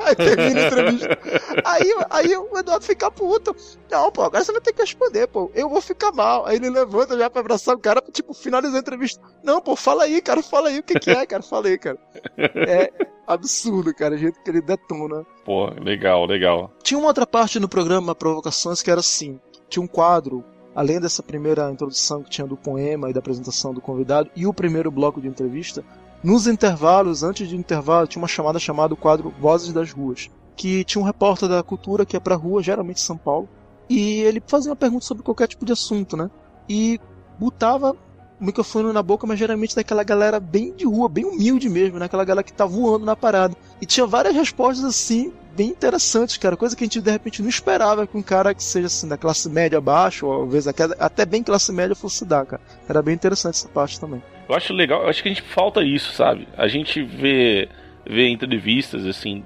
[0.00, 1.18] Aí termina a entrevista.
[1.64, 3.54] Aí, aí o Eduardo fica puto.
[3.90, 5.50] Não, pô, agora você vai ter que responder, pô.
[5.54, 6.46] Eu vou ficar mal.
[6.46, 9.22] Aí ele levanta já pra abraçar o cara, tipo, finalizar a entrevista.
[9.42, 11.42] Não, pô, fala aí, cara, fala aí o que, que é, cara.
[11.42, 11.98] Fala aí, cara.
[12.36, 12.92] É
[13.26, 15.24] absurdo, cara, o jeito que ele detona.
[15.44, 16.72] Pô, legal, legal.
[16.82, 20.44] Tinha uma outra parte no programa Provocações que era assim: tinha um quadro
[20.74, 24.54] além dessa primeira introdução que tinha do poema e da apresentação do convidado e o
[24.54, 25.84] primeiro bloco de entrevista,
[26.22, 30.84] nos intervalos, antes de intervalo, tinha uma chamada chamada o quadro Vozes das Ruas, que
[30.84, 33.48] tinha um repórter da cultura que ia pra rua, geralmente São Paulo,
[33.88, 36.30] e ele fazia uma pergunta sobre qualquer tipo de assunto, né?
[36.68, 37.00] E
[37.38, 37.96] botava
[38.40, 42.06] o microfone na boca, mas geralmente daquela galera bem de rua, bem humilde mesmo, né?
[42.06, 43.56] Aquela galera que tá voando na parada.
[43.80, 46.56] E tinha várias respostas assim, bem interessantes, cara.
[46.56, 49.16] Coisa que a gente de repente não esperava que um cara que seja assim, da
[49.16, 52.62] classe média abaixo, ou às vezes até bem classe média fosse dar, cara.
[52.88, 54.22] Era bem interessante essa parte também.
[54.48, 56.48] Eu acho legal, eu acho que a gente falta isso, sabe?
[56.56, 57.68] A gente vê,
[58.08, 59.44] vê entrevistas, assim,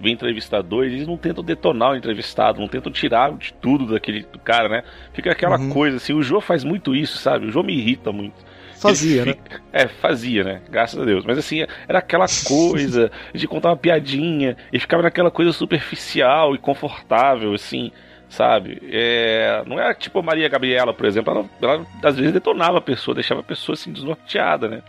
[0.00, 4.38] vê entrevistadores, eles não tentam detonar o entrevistado, não tentam tirar de tudo daquele do
[4.38, 4.82] cara, né?
[5.12, 5.70] Fica aquela uhum.
[5.70, 7.46] coisa assim, o Jô faz muito isso, sabe?
[7.46, 8.44] O Jô me irrita muito.
[8.80, 9.34] Fazia, né?
[9.72, 10.60] É, fazia, né?
[10.70, 11.24] Graças a Deus.
[11.24, 16.58] Mas assim, era aquela coisa de contar uma piadinha e ficava naquela coisa superficial e
[16.58, 17.90] confortável, assim
[18.34, 18.82] sabe?
[18.90, 22.82] É, não era tipo a Maria Gabriela, por exemplo, ela, ela às vezes detonava a
[22.82, 24.82] pessoa, deixava a pessoa assim desnorteada, né?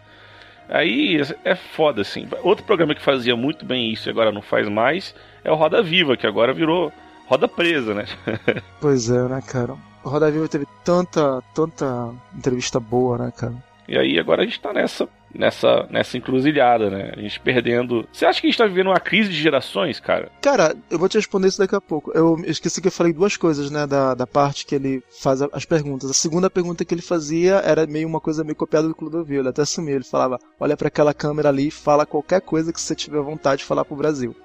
[0.68, 2.28] Aí é foda, assim.
[2.42, 5.84] Outro programa que fazia muito bem isso e agora não faz mais é o Roda
[5.84, 6.92] Viva, que agora virou
[7.28, 8.06] Roda Presa, né?
[8.82, 9.76] pois é, né, cara?
[10.04, 13.54] O Roda Viva teve tanta, tanta entrevista boa, né, cara?
[13.88, 17.12] E aí agora a gente tá nessa nessa, nessa encruzilhada, né?
[17.16, 18.08] A gente perdendo.
[18.12, 20.32] Você acha que a gente tá vivendo uma crise de gerações, cara?
[20.42, 22.12] Cara, eu vou te responder isso daqui a pouco.
[22.14, 23.86] Eu esqueci que eu falei duas coisas, né?
[23.86, 26.10] Da, da parte que ele faz as perguntas.
[26.10, 29.40] A segunda pergunta que ele fazia era meio uma coisa meio copiada do Clodovil.
[29.40, 29.96] Ele até assumiu.
[29.96, 33.60] Ele falava: olha para aquela câmera ali e fala qualquer coisa que você tiver vontade
[33.60, 34.36] de falar pro Brasil.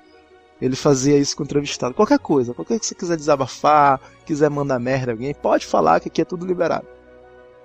[0.61, 1.95] Ele fazia isso com o entrevistado.
[1.95, 6.09] Qualquer coisa, qualquer que você quiser desabafar, quiser mandar merda a alguém, pode falar que
[6.09, 6.87] aqui é tudo liberado.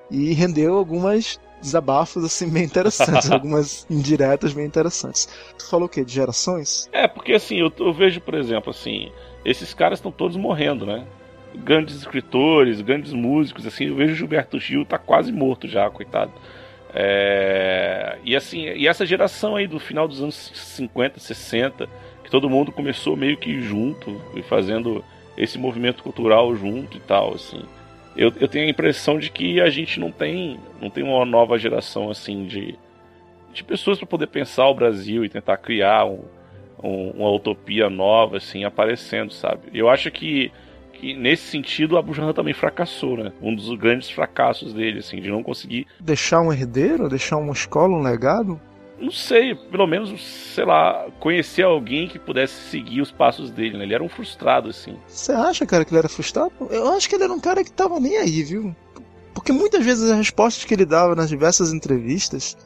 [0.10, 5.28] E rendeu algumas desabafos assim bem interessantes, algumas indiretas bem interessantes.
[5.58, 6.06] Tu falou o quê?
[6.06, 6.88] De gerações?
[6.92, 9.12] É, porque assim, eu, eu vejo, por exemplo, assim,
[9.44, 11.06] esses caras estão todos morrendo, né?
[11.56, 16.32] Grandes escritores, grandes músicos, assim, eu vejo Gilberto Gil tá quase morto já, coitado.
[16.94, 18.18] É...
[18.24, 21.90] E assim, e essa geração aí do final dos anos 50, 60,
[22.24, 25.04] que todo mundo começou meio que junto e fazendo
[25.38, 27.62] esse movimento cultural junto e tal, assim
[28.16, 31.58] eu, eu tenho a impressão de que a gente não tem, não tem uma nova
[31.58, 32.78] geração assim de,
[33.54, 36.24] de pessoas para poder pensar o Brasil e tentar criar um,
[36.82, 39.64] um, uma utopia nova assim aparecendo, sabe?
[39.74, 40.52] Eu acho que,
[40.94, 43.34] que nesse sentido a Bujanra também fracassou, né?
[43.42, 47.98] Um dos grandes fracassos dele, assim, de não conseguir deixar um herdeiro, deixar uma escola,
[47.98, 48.60] um legado
[49.00, 50.22] não sei, pelo menos,
[50.54, 53.84] sei lá, conhecer alguém que pudesse seguir os passos dele, né?
[53.84, 54.98] Ele era um frustrado, assim.
[55.08, 56.52] Você acha, cara, que ele era frustrado?
[56.70, 58.76] Eu acho que ele era um cara que tava nem aí, viu?
[59.34, 62.58] Porque muitas vezes as respostas que ele dava nas diversas entrevistas,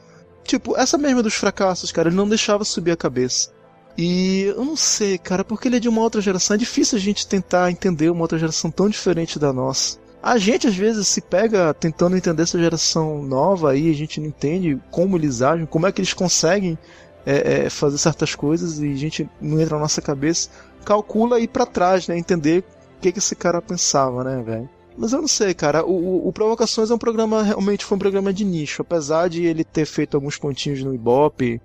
[0.44, 3.52] tipo, essa mesma dos fracassos, cara, ele não deixava subir a cabeça.
[3.98, 7.00] E eu não sei, cara, porque ele é de uma outra geração, é difícil a
[7.00, 9.98] gente tentar entender uma outra geração tão diferente da nossa.
[10.22, 14.26] A gente às vezes se pega tentando entender essa geração nova aí, a gente não
[14.26, 16.78] entende como eles agem, como é que eles conseguem
[17.24, 20.50] é, é, fazer certas coisas e a gente não entra na nossa cabeça,
[20.84, 22.18] calcula ir para trás, né?
[22.18, 22.64] Entender
[22.98, 24.68] o que, que esse cara pensava, né, velho?
[24.96, 25.86] Mas eu não sei, cara.
[25.86, 28.82] O, o, o, Provocações é um programa, realmente foi um programa de nicho.
[28.82, 31.62] Apesar de ele ter feito alguns pontinhos no Ibope,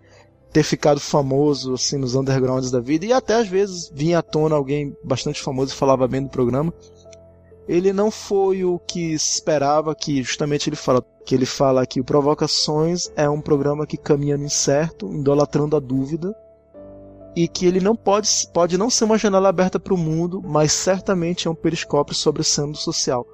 [0.54, 4.56] ter ficado famoso, assim, nos undergrounds da vida, e até às vezes vinha à tona
[4.56, 6.74] alguém bastante famoso e falava bem do programa
[7.68, 12.04] ele não foi o que esperava que justamente ele fala que ele fala que o
[12.04, 16.36] Provocações é um programa que caminha no incerto, idolatrando a dúvida
[17.36, 20.72] e que ele não pode pode não ser uma janela aberta para o mundo, mas
[20.72, 23.26] certamente é um periscópio sobre o sendo social.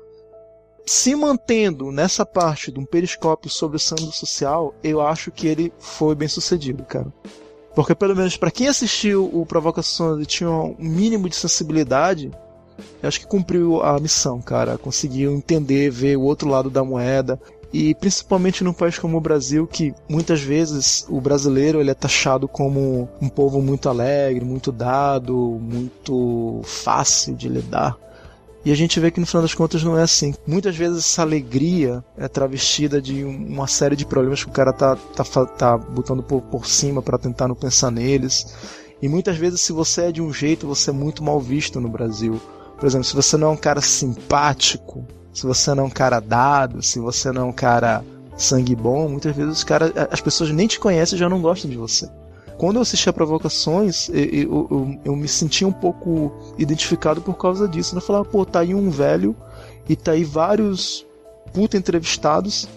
[0.85, 5.71] Se mantendo nessa parte de um periscópio sobre o sendo social, eu acho que ele
[5.77, 7.13] foi bem sucedido, cara.
[7.75, 12.31] Porque pelo menos para quem assistiu o Provocações e tinha um mínimo de sensibilidade,
[13.01, 14.77] eu acho que cumpriu a missão, cara.
[14.77, 17.39] Conseguiu entender, ver o outro lado da moeda.
[17.73, 22.47] E principalmente num país como o Brasil, que muitas vezes o brasileiro ele é taxado
[22.47, 27.97] como um povo muito alegre, muito dado, muito fácil de lidar.
[28.63, 30.35] E a gente vê que no final das contas não é assim.
[30.45, 34.95] Muitas vezes essa alegria é travestida de uma série de problemas que o cara tá,
[34.95, 38.53] tá, tá botando por, por cima para tentar não pensar neles.
[39.01, 41.89] E muitas vezes, se você é de um jeito, você é muito mal visto no
[41.89, 42.39] Brasil.
[42.81, 46.19] Por exemplo, se você não é um cara simpático, se você não é um cara
[46.19, 48.03] dado, se você não é um cara
[48.35, 51.69] sangue bom, muitas vezes os cara, as pessoas nem te conhecem e já não gostam
[51.69, 52.09] de você.
[52.57, 57.35] Quando eu assisti a Provocações, eu, eu, eu, eu me senti um pouco identificado por
[57.37, 57.95] causa disso.
[57.95, 59.35] Eu falava, pô, tá aí um velho
[59.87, 61.05] e tá aí vários
[61.53, 62.67] puta entrevistados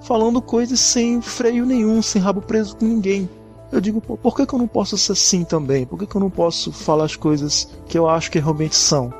[0.00, 3.28] falando coisas sem freio nenhum, sem rabo preso com ninguém.
[3.70, 5.84] Eu digo, pô, por que, que eu não posso ser assim também?
[5.84, 9.19] Por que, que eu não posso falar as coisas que eu acho que realmente são?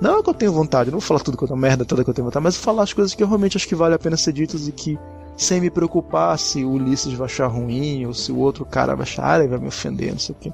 [0.00, 2.02] Não é que eu tenho vontade, não vou falar tudo que eu tenho merda toda
[2.02, 3.98] que eu tenho vontade, mas falar as coisas que eu realmente acho que vale a
[3.98, 4.98] pena ser ditas e que
[5.36, 9.02] sem me preocupar se o Ulisses vai achar ruim ou se o outro cara vai
[9.02, 10.52] achar, ah, vai me ofender, não sei o quê.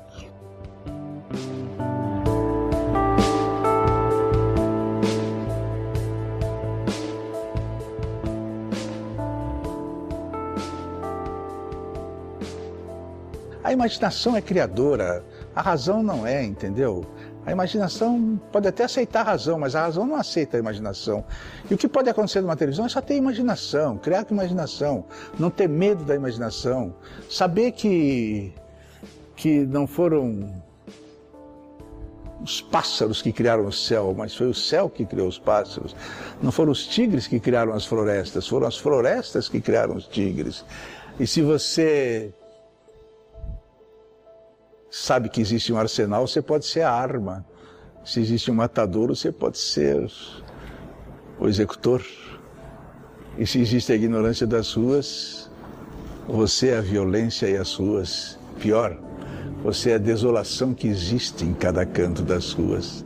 [13.62, 17.04] A imaginação é criadora, a razão não é, entendeu?
[17.46, 21.24] A imaginação pode até aceitar a razão, mas a razão não aceita a imaginação.
[21.70, 25.04] E o que pode acontecer numa televisão é só ter imaginação, criar com imaginação,
[25.38, 26.92] não ter medo da imaginação,
[27.30, 28.52] saber que,
[29.36, 30.60] que não foram
[32.42, 35.94] os pássaros que criaram o céu, mas foi o céu que criou os pássaros.
[36.42, 40.64] Não foram os tigres que criaram as florestas, foram as florestas que criaram os tigres.
[41.18, 42.34] E se você
[44.96, 47.44] sabe que existe um arsenal, você pode ser a arma.
[48.04, 50.10] Se existe um matador, você pode ser
[51.38, 52.02] o executor.
[53.36, 55.50] E se existe a ignorância das ruas,
[56.26, 58.38] você é a violência e as ruas.
[58.58, 58.98] Pior,
[59.62, 63.04] você é a desolação que existe em cada canto das ruas.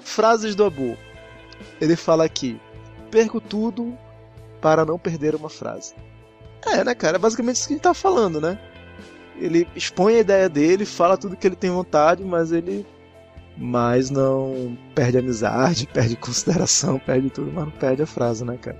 [0.00, 0.94] Frases do Abu.
[1.80, 2.60] Ele fala aqui:
[3.10, 3.96] perco tudo
[4.60, 5.94] para não perder uma frase.
[6.66, 7.16] É, né, cara?
[7.16, 8.58] É basicamente isso que a gente tá falando, né?
[9.38, 12.86] Ele expõe a ideia dele, fala tudo que ele tem vontade, mas ele.
[13.56, 18.78] Mas não perde amizade, perde consideração, perde tudo, mas não perde a frase, né, cara?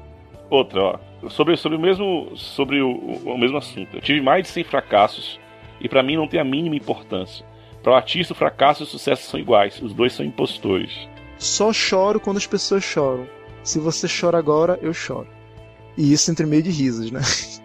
[0.48, 1.28] Outra, ó.
[1.30, 3.96] sobre, sobre, o, mesmo, sobre o, o, mesmo assunto.
[3.96, 5.40] Eu tive mais de 100 fracassos
[5.80, 7.44] e para mim não tem a mínima importância.
[7.82, 9.80] Para o artista, o fracasso e o sucesso são iguais.
[9.82, 11.08] Os dois são impostores.
[11.38, 13.26] Só choro quando as pessoas choram.
[13.64, 15.28] Se você chora agora, eu choro.
[15.96, 17.20] E isso entre meio de risos, né?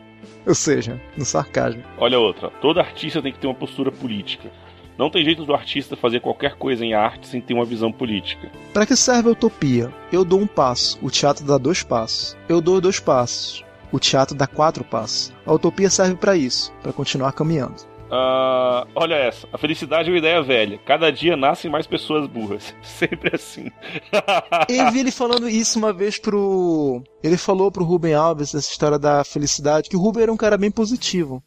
[0.48, 1.84] Ou seja, no sarcasmo.
[1.98, 2.50] Olha outra.
[2.62, 4.50] Todo artista tem que ter uma postura política.
[4.98, 8.50] Não tem jeito do artista fazer qualquer coisa em arte sem ter uma visão política.
[8.74, 9.94] Para que serve a utopia?
[10.12, 12.36] Eu dou um passo, o teatro dá dois passos.
[12.50, 15.32] Eu dou dois passos, o teatro dá quatro passos.
[15.46, 17.76] A utopia serve para isso, para continuar caminhando.
[18.08, 19.48] Uh, olha essa.
[19.52, 20.80] A felicidade é uma ideia velha.
[20.86, 22.74] Cada dia nascem mais pessoas burras.
[22.82, 23.70] Sempre assim.
[24.70, 27.04] Eu vi ele falando isso uma vez pro.
[27.22, 30.58] Ele falou pro Ruben Alves essa história da felicidade, que o Ruben era um cara
[30.58, 31.44] bem positivo.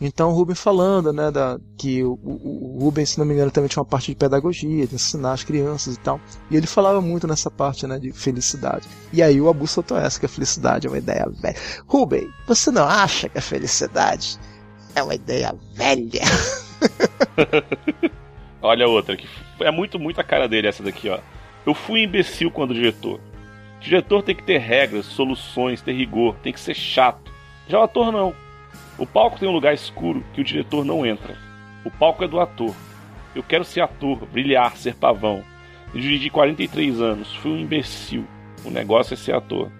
[0.00, 3.50] Então o Ruben falando, né, da, que o, o, o Ruben, se não me engano,
[3.50, 6.20] também tinha uma parte de pedagogia, de ensinar as crianças e tal.
[6.50, 8.88] E ele falava muito nessa parte, né, de felicidade.
[9.12, 11.56] E aí o Abu soltou essa, que a felicidade é uma ideia velha.
[11.86, 14.38] Ruben, você não acha que a felicidade
[14.94, 16.22] é uma ideia velha?
[18.62, 19.26] Olha outra, que
[19.60, 21.18] é muito, muito a cara dele essa daqui, ó.
[21.66, 23.20] Eu fui imbecil quando diretor.
[23.80, 27.32] Diretor tem que ter regras, soluções, ter rigor, tem que ser chato.
[27.68, 28.34] Já o ator não.
[28.96, 31.36] O palco tem um lugar escuro que o diretor não entra.
[31.84, 32.74] O palco é do ator.
[33.34, 35.44] Eu quero ser ator, brilhar, ser pavão.
[35.92, 38.26] Eu dirigi 43 anos, fui um imbecil.
[38.64, 39.70] O negócio é ser ator.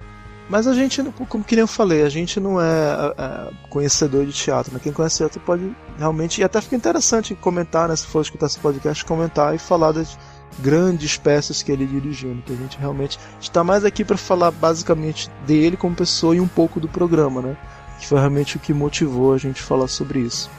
[0.49, 4.27] Mas a gente, como que nem eu falei, a gente não é, é, é conhecedor
[4.27, 4.75] de teatro.
[4.75, 4.81] Né?
[4.83, 6.41] Quem conhece teatro pode realmente.
[6.41, 7.97] E até fica interessante comentar, né?
[7.97, 10.19] Se for escutar esse podcast, comentar e falar das
[10.59, 12.35] grandes peças que ele dirigiu.
[12.35, 12.43] Né?
[12.45, 16.49] Que a gente realmente está mais aqui para falar basicamente dele como pessoa e um
[16.49, 17.57] pouco do programa, né?
[17.99, 20.51] que foi realmente o que motivou a gente falar sobre isso.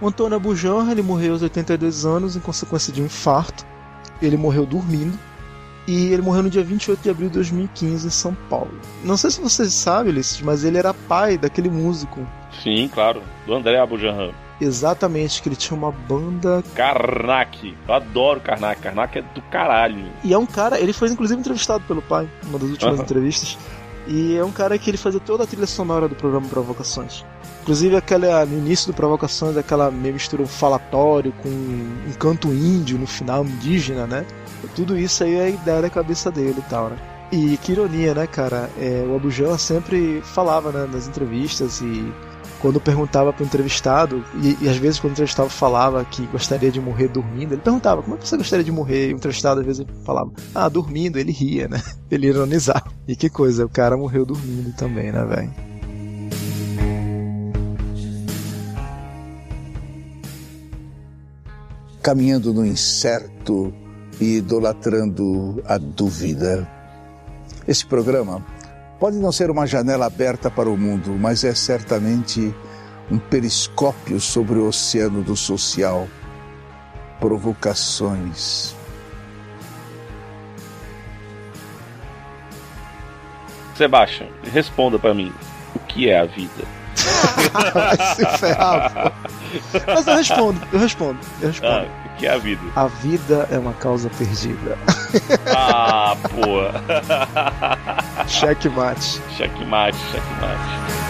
[0.00, 3.66] O Antônio Abujanra, ele morreu aos 82 anos em consequência de um infarto.
[4.22, 5.18] Ele morreu dormindo.
[5.86, 8.72] E ele morreu no dia 28 de abril de 2015 em São Paulo.
[9.02, 12.26] Não sei se vocês sabem, Ulisses, mas ele era pai daquele músico.
[12.62, 13.22] Sim, claro.
[13.46, 14.34] Do André Abujanra.
[14.60, 16.62] Exatamente, que ele tinha uma banda.
[16.74, 17.74] Karnak.
[17.88, 18.82] Eu adoro Karnak.
[18.82, 20.04] Karnak é do caralho.
[20.22, 23.02] E é um cara, ele foi inclusive entrevistado pelo pai, uma das últimas uhum.
[23.02, 23.58] entrevistas.
[24.06, 27.24] E é um cara que ele fazia toda a trilha sonora do programa Provocações.
[27.62, 33.06] Inclusive aquela, no início do Provocações, aquela mistura um falatório com um canto índio no
[33.06, 34.26] final, indígena, né?
[34.74, 36.96] Tudo isso aí é a ideia da cabeça dele e tal, né?
[37.32, 38.68] E que ironia, né, cara?
[38.78, 42.12] É, o Abujan sempre falava né, nas entrevistas e
[42.60, 46.70] quando perguntava para o entrevistado, e, e, às vezes quando o entrevistado falava que gostaria
[46.70, 49.08] de morrer dormindo, ele perguntava, como é que você gostaria de morrer?
[49.08, 51.82] E o entrevistado às vezes falava, ah, dormindo, ele ria, né?
[52.10, 52.90] Ele ironizava.
[53.06, 55.54] E que coisa, o cara morreu dormindo também, né, velho?
[62.02, 63.72] Caminhando no incerto
[64.20, 66.68] e idolatrando a dúvida.
[67.68, 68.44] Esse programa
[69.00, 72.54] Pode não ser uma janela aberta para o mundo, mas é certamente
[73.10, 76.06] um periscópio sobre o oceano do social.
[77.18, 78.76] Provocações.
[83.74, 85.32] Sebastião, responda para mim:
[85.74, 86.64] o que é a vida?
[87.72, 89.30] Vai se ferrar, pô.
[89.86, 91.86] Mas eu respondo, eu respondo, eu respondo.
[91.86, 92.60] Ah, que é a vida?
[92.76, 94.78] A vida é uma causa perdida.
[95.52, 96.70] Ah, pô.
[98.28, 99.20] Checkmate.
[99.36, 101.09] Checkmate, checkmate.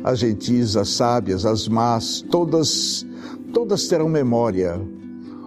[0.03, 3.05] as gentis, as sábias, as más, todas,
[3.53, 4.81] todas terão memória.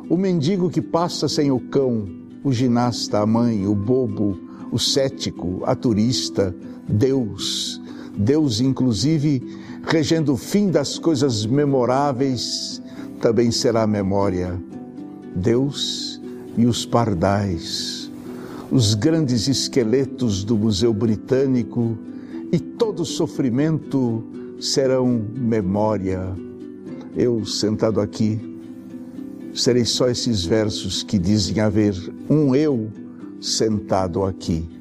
[0.08, 2.08] O mendigo que passa sem o cão,
[2.44, 4.38] o ginasta, a mãe, o bobo,
[4.70, 6.54] o cético, a turista,
[6.88, 7.80] Deus,
[8.16, 9.42] Deus inclusive
[9.84, 12.80] regendo o fim das coisas memoráveis,
[13.20, 14.60] também será memória.
[15.34, 16.20] Deus
[16.56, 17.97] e os pardais
[18.70, 21.96] os grandes esqueletos do Museu Britânico
[22.52, 24.24] e todo sofrimento
[24.60, 26.20] serão memória.
[27.16, 28.38] Eu, sentado aqui,
[29.54, 31.94] serei só esses versos que dizem haver
[32.28, 32.90] um eu
[33.40, 34.77] sentado aqui.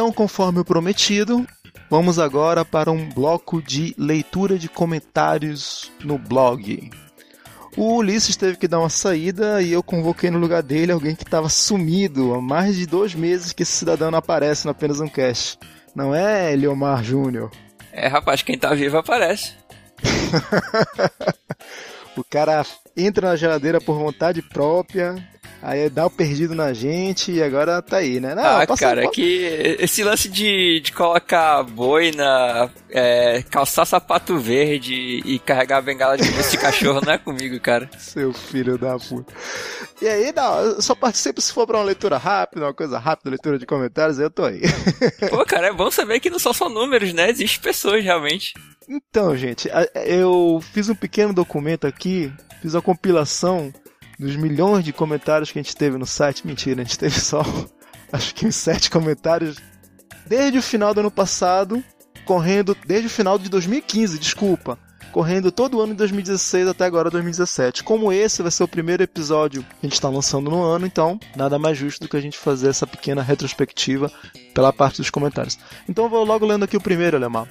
[0.00, 1.46] Então, conforme o prometido,
[1.90, 6.90] vamos agora para um bloco de leitura de comentários no blog.
[7.76, 11.22] O Ulisses teve que dar uma saída e eu convoquei no lugar dele alguém que
[11.22, 15.06] estava sumido há mais de dois meses que esse cidadão não aparece no apenas um
[15.06, 15.58] cast.
[15.94, 17.50] Não é Eliomar Júnior?
[17.92, 19.52] É, rapaz, quem tá vivo aparece.
[22.16, 22.64] o cara
[22.96, 25.16] entra na geladeira por vontade própria,
[25.62, 28.34] Aí dá o perdido na gente e agora tá aí, né?
[28.34, 29.10] Não, ah, cara, um...
[29.10, 36.16] que esse lance de, de colocar boina, é, calçar sapato verde e carregar a bengala
[36.16, 37.90] de de cachorro não é comigo, cara.
[37.98, 39.34] Seu filho da puta.
[40.00, 43.28] E aí, não, eu só participo se for pra uma leitura rápida, uma coisa rápida,
[43.28, 44.62] leitura de comentários, eu tô aí.
[45.28, 47.28] Pô, cara, é bom saber que não são só números, né?
[47.28, 48.54] Existem pessoas realmente.
[48.88, 49.68] Então, gente,
[50.06, 53.72] eu fiz um pequeno documento aqui, fiz a compilação
[54.18, 57.42] dos milhões de comentários que a gente teve no site, mentira, a gente teve só
[58.12, 59.56] acho que uns sete comentários
[60.26, 61.82] desde o final do ano passado,
[62.24, 64.78] correndo desde o final de 2015, desculpa,
[65.10, 67.82] correndo todo o ano de 2016 até agora 2017.
[67.82, 71.18] Como esse vai ser o primeiro episódio que a gente está lançando no ano, então
[71.34, 74.10] nada mais justo do que a gente fazer essa pequena retrospectiva
[74.54, 75.58] pela parte dos comentários.
[75.88, 77.48] Então vou logo lendo aqui o primeiro, Alemar.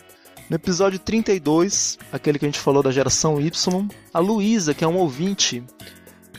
[0.49, 4.87] No episódio 32, aquele que a gente falou da geração Y, a Luísa, que é
[4.87, 5.63] um ouvinte,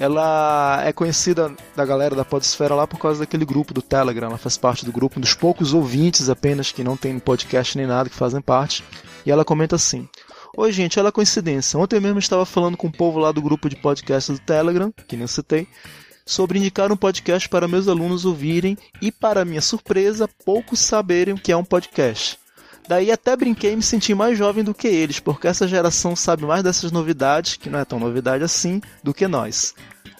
[0.00, 4.26] ela é conhecida da galera da Podesfera lá por causa daquele grupo do Telegram.
[4.26, 7.86] Ela faz parte do grupo, um dos poucos ouvintes apenas que não tem podcast nem
[7.86, 8.82] nada que fazem parte.
[9.24, 10.08] E ela comenta assim:
[10.56, 11.78] Oi, gente, ela é coincidência.
[11.78, 15.16] Ontem mesmo estava falando com o povo lá do grupo de podcast do Telegram, que
[15.16, 15.68] nem citei,
[16.26, 21.38] sobre indicar um podcast para meus alunos ouvirem e, para minha surpresa, poucos saberem o
[21.38, 22.39] que é um podcast.
[22.88, 26.44] Daí até brinquei e me senti mais jovem do que eles, porque essa geração sabe
[26.44, 29.74] mais dessas novidades, que não é tão novidade assim, do que nós.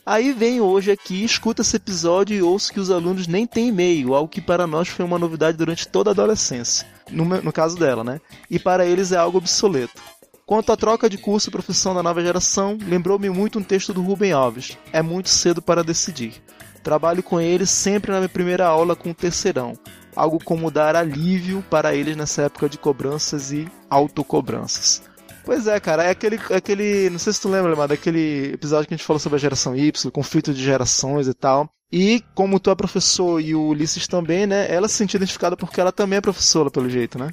[0.05, 4.15] Aí vem hoje aqui, escuta esse episódio e ouço que os alunos nem têm e-mail,
[4.15, 6.87] algo que para nós foi uma novidade durante toda a adolescência.
[7.11, 8.21] No, no caso dela, né?
[8.49, 10.01] E para eles é algo obsoleto.
[10.47, 14.03] Quanto à troca de curso e profissão da nova geração, lembrou-me muito um texto do
[14.03, 14.77] Rubem Alves.
[14.93, 16.43] É muito cedo para decidir.
[16.83, 19.79] Trabalho com ele sempre na minha primeira aula com o terceirão
[20.21, 25.03] algo como dar alívio para eles nessa época de cobranças e autocobranças.
[25.45, 27.09] Pois é, cara, é aquele, é aquele.
[27.09, 29.75] Não sei se tu lembra, mas daquele episódio que a gente falou sobre a geração
[29.75, 31.71] Y, conflito de gerações e tal.
[31.91, 34.73] E como tu é professor e o Ulisses também, né?
[34.73, 37.31] Ela se sentiu identificada porque ela também é professora, pelo jeito, né?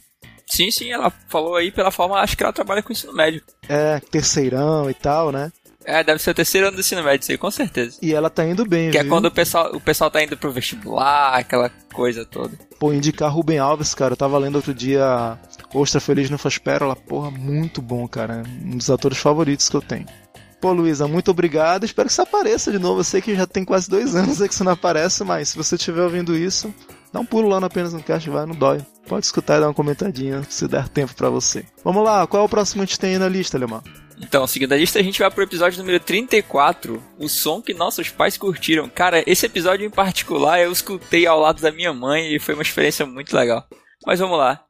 [0.49, 3.43] Sim, sim, ela falou aí pela forma, acho que ela trabalha com ensino médio.
[3.67, 5.51] É, terceirão e tal, né?
[5.87, 7.97] É, deve ser o terceiro ano do ensino médio, isso aí, com certeza.
[8.01, 9.09] E ela tá indo bem, Que é viu?
[9.09, 12.51] é quando o pessoal, o pessoal tá indo pro vestibular, aquela coisa toda.
[12.77, 15.39] Pô, indicar Ruben Alves, cara, eu tava lendo outro dia
[15.73, 18.43] Ostra Feliz não faz pérola, porra, muito bom, cara.
[18.65, 20.05] Um dos atores favoritos que eu tenho.
[20.59, 21.85] Pô, Luísa, muito obrigado.
[21.85, 22.99] Espero que você apareça de novo.
[22.99, 25.57] Eu sei que já tem quase dois anos aí que você não aparece, mas se
[25.57, 26.73] você estiver ouvindo isso,
[27.13, 28.79] dá um pulo lá no apenas no cast, vai, não dói.
[29.07, 31.63] Pode escutar e dar uma comentadinha se der tempo para você.
[31.83, 33.81] Vamos lá, qual é o próximo que a gente tem aí na lista, Lemar?
[34.19, 38.09] Então, seguindo a lista, a gente vai pro episódio número 34, o som que nossos
[38.09, 38.89] pais curtiram.
[38.89, 42.63] Cara, esse episódio em particular eu escutei ao lado da minha mãe e foi uma
[42.63, 43.67] experiência muito legal.
[44.05, 44.63] Mas vamos lá.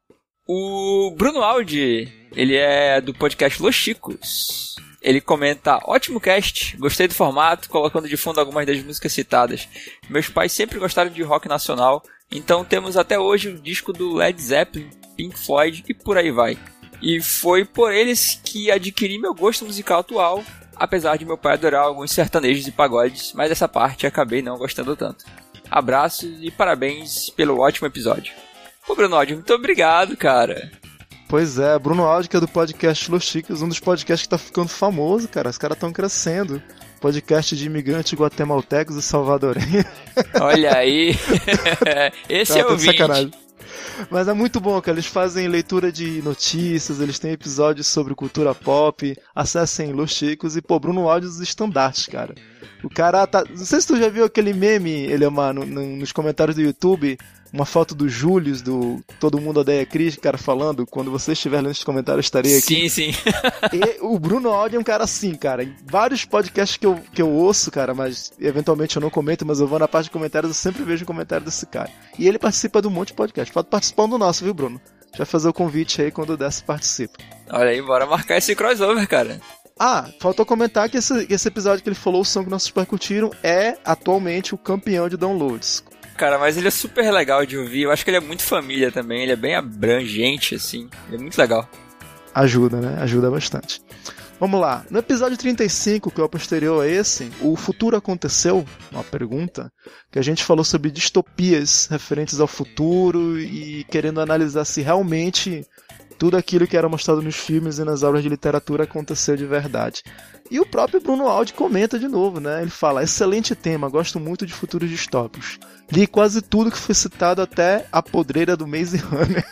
[0.47, 4.75] O Bruno Aldi, ele é do podcast Los Chicos.
[5.01, 9.67] Ele comenta: ótimo cast, gostei do formato, colocando de fundo algumas das músicas citadas.
[10.09, 14.41] Meus pais sempre gostaram de rock nacional, então temos até hoje o disco do Led
[14.41, 16.57] Zeppelin, Pink Floyd e por aí vai.
[17.01, 20.43] E foi por eles que adquiri meu gosto musical atual,
[20.75, 24.95] apesar de meu pai adorar alguns sertanejos e pagodes, mas essa parte acabei não gostando
[24.95, 25.25] tanto.
[25.69, 28.33] Abraços e parabéns pelo ótimo episódio.
[28.87, 30.71] Ô Bruno, muito obrigado, cara.
[31.27, 34.37] Pois é, Bruno Aldi, que é do podcast Los Chicos, um dos podcasts que tá
[34.37, 35.49] ficando famoso, cara.
[35.49, 36.63] Os caras estão crescendo.
[37.01, 39.85] Podcast de imigrantes guatemaltecos e salvadorenhos.
[40.39, 41.15] Olha aí.
[42.29, 43.31] Esse tá, é o vídeo.
[44.09, 44.95] Mas é muito bom, cara.
[44.95, 49.15] Eles fazem leitura de notícias, eles têm episódios sobre cultura pop.
[49.35, 52.35] Acessem Los Chicos e, pô, Bruno Aldi dos estandartes, cara.
[52.83, 53.43] O cara tá.
[53.49, 56.61] Não sei se tu já viu aquele meme, ele uma, no, no, nos comentários do
[56.61, 57.17] YouTube,
[57.51, 61.71] uma foto do Július, do Todo Mundo Odeia Cris, cara, falando, quando você estiver lendo
[61.71, 62.89] os comentários, estarei aqui.
[62.89, 63.11] Sim, sim.
[63.73, 65.63] e o Bruno Aldi é um cara assim, cara.
[65.63, 69.59] Em vários podcasts que eu, que eu ouço, cara, mas eventualmente eu não comento, mas
[69.59, 71.89] eu vou na parte de comentários, eu sempre vejo o comentário desse cara.
[72.17, 73.53] E ele participa de um monte de podcast.
[73.53, 74.81] Pode participar do nosso, viu, Bruno?
[75.15, 77.17] Já fazer o convite aí quando der, participa.
[77.49, 79.39] Olha aí, bora marcar esse crossover, cara.
[79.79, 82.87] Ah, faltou comentar que esse, esse episódio que ele falou, o som que nossos pais
[82.87, 85.83] curtiram, é atualmente o campeão de downloads.
[86.18, 87.84] Cara, mas ele é super legal de ouvir.
[87.84, 89.22] Eu acho que ele é muito família também.
[89.22, 90.89] Ele é bem abrangente, assim.
[91.07, 91.70] Ele é muito legal.
[92.34, 92.97] Ajuda, né?
[93.01, 93.82] Ajuda bastante.
[94.39, 94.84] Vamos lá.
[94.89, 98.65] No episódio 35, que é o posterior a esse, o futuro aconteceu?
[98.91, 99.72] Uma pergunta.
[100.11, 105.65] Que a gente falou sobre distopias referentes ao futuro e querendo analisar se realmente
[106.18, 110.03] tudo aquilo que era mostrado nos filmes e nas aulas de literatura aconteceu de verdade.
[110.49, 112.61] E o próprio Bruno Aldi comenta de novo, né?
[112.61, 115.59] Ele fala: excelente tema, gosto muito de futuros distópicos.
[115.91, 119.45] Li quase tudo que foi citado até a podreira do Maze Runner.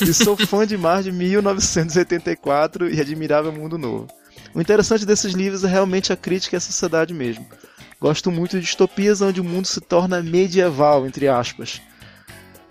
[0.00, 4.08] e sou fã demais de 1984 e Admirável Mundo Novo.
[4.54, 7.46] O interessante desses livros é realmente a crítica à sociedade mesmo.
[8.00, 11.80] Gosto muito de distopias onde o mundo se torna medieval, entre aspas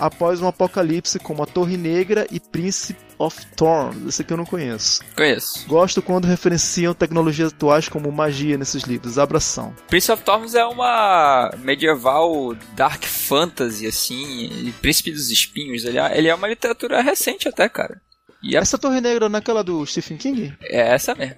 [0.03, 4.05] após um apocalipse como a Torre Negra e Príncipe of Thorns.
[4.05, 5.01] Esse aqui eu não conheço.
[5.15, 5.65] Conheço.
[5.65, 9.17] Gosto quando referenciam tecnologias atuais como magia nesses livros.
[9.17, 9.73] Abração.
[9.87, 15.85] Prince of Thorns é uma medieval dark fantasy, assim, Príncipe dos Espinhos.
[15.85, 18.01] Ele é, ele é uma literatura recente até, cara.
[18.43, 20.53] E Essa Torre Negra não é aquela do Stephen King?
[20.63, 21.37] É essa mesmo.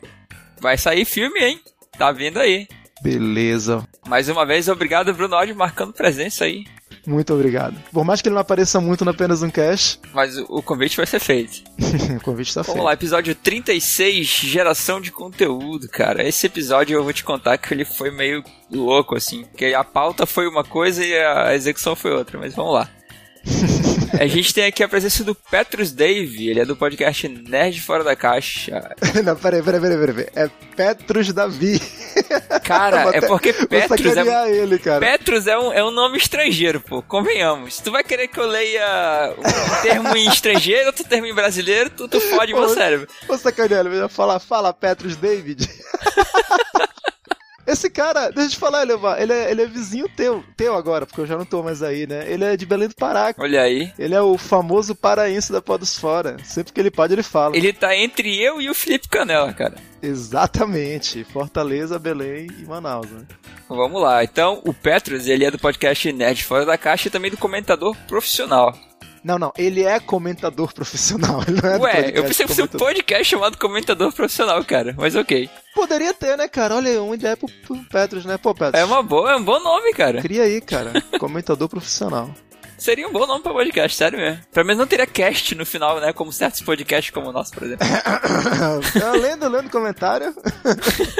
[0.59, 1.61] Vai sair filme, hein?
[1.99, 2.67] Tá vindo aí.
[3.01, 3.87] Beleza.
[4.07, 6.65] Mais uma vez, obrigado, Bruno Aldi, marcando presença aí.
[7.05, 7.75] Muito obrigado.
[7.91, 9.99] Por mais que ele não apareça muito no apenas um cash.
[10.13, 11.63] Mas o, convite vai ser feito.
[12.17, 12.67] o convite tá Vamos feito.
[12.67, 16.27] Vamos lá, episódio 36, geração de conteúdo, cara.
[16.27, 19.43] Esse episódio eu vou te contar que ele foi meio louco, assim.
[19.43, 22.89] Porque a pauta foi uma coisa e a execução foi outra, mas vamos lá.
[24.19, 28.03] A gente tem aqui a presença do Petrus Dave, ele é do podcast Nerd Fora
[28.03, 28.95] da Caixa.
[29.23, 30.27] Não, peraí, peraí, peraí, peraí.
[30.35, 31.81] É Petrus Davi.
[32.65, 34.51] Cara, é porque Petrus é.
[34.51, 34.79] Ele.
[34.79, 37.01] Petrus é um, é um nome estrangeiro, pô.
[37.01, 37.77] Convenhamos.
[37.77, 42.07] Tu vai querer que eu leia um termo em estrangeiro, outro termo em brasileiro, tu,
[42.07, 43.07] tu fode o meu cérebro.
[43.27, 45.69] Ô, sacaneiro, fala, fala Petrus David.
[47.65, 51.05] Esse cara, deixa eu te falar, Elevar, ele é, ele é vizinho teu, teu agora,
[51.05, 52.25] porque eu já não tô mais aí, né?
[52.31, 53.33] Ele é de Belém do Pará.
[53.37, 53.91] Olha aí.
[53.97, 56.37] Ele é o famoso paraense da Podosfora.
[56.43, 57.55] Sempre que ele pode, ele fala.
[57.57, 59.75] Ele tá entre eu e o Felipe Canela, cara.
[60.01, 61.23] Exatamente.
[61.23, 63.25] Fortaleza, Belém e Manaus, né?
[63.67, 64.23] Vamos lá.
[64.23, 67.95] Então, o Petrus, ele é do podcast Nerd Fora da Caixa e também do comentador
[68.07, 68.77] profissional.
[69.25, 71.41] Não, não, ele é comentador profissional.
[71.65, 75.49] É Ué, eu pensei que fosse um podcast chamado comentador profissional, cara, mas ok.
[75.73, 76.75] Poderia ter, né, cara?
[76.75, 78.37] Olha, uma ideia pro, pro Petros, né?
[78.37, 78.79] Pô, Petros.
[78.79, 80.21] É uma boa, é um bom nome, cara.
[80.21, 80.93] Cria aí, cara.
[81.17, 82.29] comentador profissional.
[82.77, 84.43] Seria um bom nome pra podcast, sério mesmo.
[84.53, 86.13] Pelo menos não teria cast no final, né?
[86.13, 87.87] Como certos podcasts como o nosso, por exemplo.
[88.99, 90.35] Tá lendo, lendo comentário.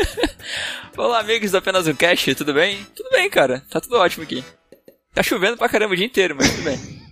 [0.95, 2.85] Olá, amigos do Apenas um Cast, tudo bem?
[2.95, 3.63] Tudo bem, cara.
[3.67, 4.43] Tá tudo ótimo aqui.
[5.11, 7.04] Tá chovendo pra caramba o dia inteiro, mas tudo bem.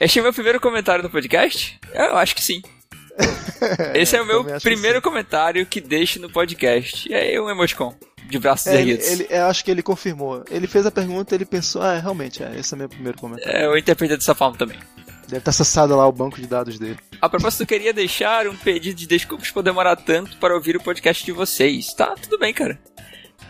[0.00, 1.78] Este é o meu primeiro comentário no podcast?
[1.92, 2.62] Eu acho que sim.
[3.94, 7.08] Esse é o meu primeiro que comentário que deixo no podcast.
[7.08, 7.94] E aí, um emoticon
[8.28, 9.06] de braços é, erguidos.
[9.06, 10.44] Ele, ele, eu acho que ele confirmou.
[10.50, 13.56] Ele fez a pergunta ele pensou, ah, realmente, é, esse é o meu primeiro comentário.
[13.56, 14.78] É, eu interpretei dessa forma também.
[15.28, 16.98] Deve estar acessado lá o banco de dados dele.
[17.20, 20.82] A propósito, eu queria deixar um pedido de desculpas por demorar tanto para ouvir o
[20.82, 21.94] podcast de vocês.
[21.94, 22.78] Tá, tudo bem, cara.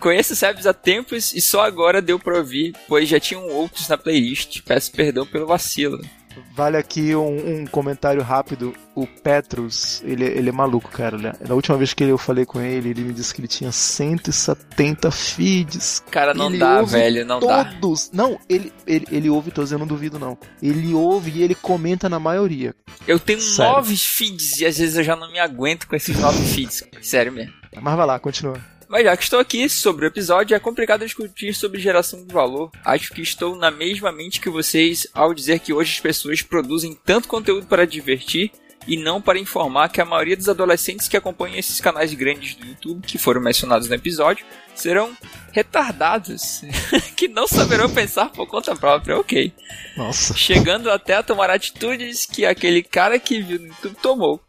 [0.04, 3.88] Conheço o Sebs há tempos e só agora deu pra ouvir, pois já tinham outros
[3.88, 4.60] na playlist.
[4.60, 5.98] Peço perdão pelo vacilo.
[6.54, 8.74] Vale aqui um, um comentário rápido.
[8.94, 11.16] O Petrus, ele, ele é maluco, cara.
[11.16, 11.32] Né?
[11.48, 15.10] Na última vez que eu falei com ele, ele me disse que ele tinha 170
[15.10, 16.04] feeds.
[16.10, 17.64] Cara, não Ele dá, velho, não dá.
[17.64, 18.10] Todos.
[18.12, 20.36] Não, ele, ele, ele ouve todos, eu não duvido, não.
[20.62, 22.74] Ele ouve e ele comenta na maioria.
[23.08, 23.72] Eu tenho Sério.
[23.72, 26.84] nove feeds e às vezes eu já não me aguento com esses nove feeds.
[27.00, 27.54] Sério mesmo.
[27.80, 28.73] Mas vai lá, continua.
[28.88, 32.70] Mas já que estou aqui sobre o episódio, é complicado discutir sobre geração de valor.
[32.84, 36.98] Acho que estou na mesma mente que vocês ao dizer que hoje as pessoas produzem
[37.04, 38.50] tanto conteúdo para divertir
[38.86, 42.66] e não para informar que a maioria dos adolescentes que acompanham esses canais grandes do
[42.66, 45.16] YouTube, que foram mencionados no episódio, serão
[45.52, 46.62] retardados,
[47.16, 49.52] que não saberão pensar por conta própria, ok.
[49.96, 50.34] Nossa.
[50.36, 54.40] Chegando até a tomar atitudes que aquele cara que viu no YouTube tomou,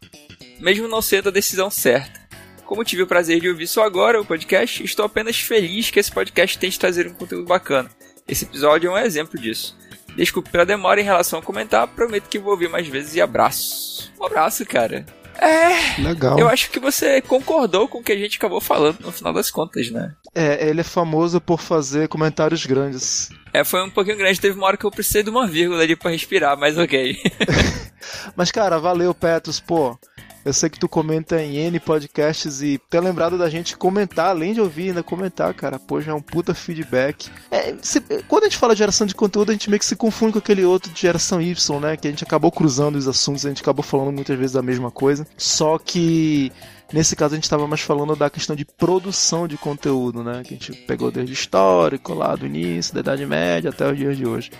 [0.58, 2.25] mesmo não sendo a decisão certa.
[2.66, 6.10] Como tive o prazer de ouvir só agora o podcast, estou apenas feliz que esse
[6.10, 7.88] podcast tente trazer um conteúdo bacana.
[8.26, 9.76] Esse episódio é um exemplo disso.
[10.16, 14.12] Desculpe pela demora em relação a comentar, prometo que vou ouvir mais vezes e abraço.
[14.20, 15.06] Um abraço, cara.
[15.38, 16.38] É, Legal.
[16.38, 19.50] eu acho que você concordou com o que a gente acabou falando no final das
[19.50, 20.14] contas, né?
[20.34, 23.28] É, ele é famoso por fazer comentários grandes.
[23.52, 25.94] É, foi um pouquinho grande, teve uma hora que eu precisei de uma vírgula ali
[25.94, 27.16] pra respirar, mas ok.
[28.36, 29.98] Mas, cara, valeu, Petrus, pô.
[30.46, 34.54] Eu sei que tu comenta em N podcasts e ter lembrado da gente comentar, além
[34.54, 35.76] de ouvir, ainda comentar, cara.
[35.76, 37.28] Pô, já é um puta feedback.
[37.50, 39.96] É, se- quando a gente fala de geração de conteúdo, a gente meio que se
[39.96, 41.96] confunde com aquele outro de geração Y, né?
[41.96, 44.88] Que a gente acabou cruzando os assuntos, a gente acabou falando muitas vezes da mesma
[44.88, 45.26] coisa.
[45.36, 46.52] Só que
[46.92, 50.42] nesse caso a gente estava mais falando da questão de produção de conteúdo, né?
[50.44, 54.16] Que a gente pegou desde histórico lá do início, da Idade Média até os dias
[54.16, 54.52] de hoje.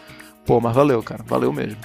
[0.45, 1.23] Pô, mas valeu, cara.
[1.29, 1.79] Valeu mesmo.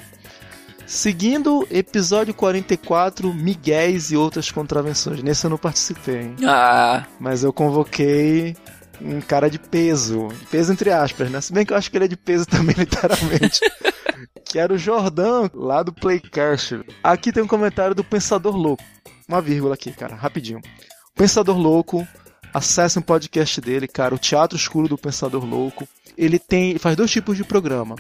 [0.92, 5.24] Seguindo, episódio 44, Miguéis e outras contravenções.
[5.24, 6.36] Nesse eu não participei, hein?
[6.46, 8.58] ah, Mas eu convoquei
[9.00, 10.28] um cara de peso.
[10.52, 11.40] Peso entre aspas, né?
[11.40, 13.62] Se bem que eu acho que ele é de peso também, literalmente.
[14.44, 16.82] que era o Jordão, lá do Playcast.
[17.02, 18.84] Aqui tem um comentário do Pensador Louco.
[19.30, 20.60] Uma vírgula aqui, cara, rapidinho.
[21.16, 22.06] Pensador Louco,
[22.54, 25.88] acesse um podcast dele, cara, o Teatro Escuro do Pensador Louco.
[26.18, 27.96] Ele tem, faz dois tipos de programa.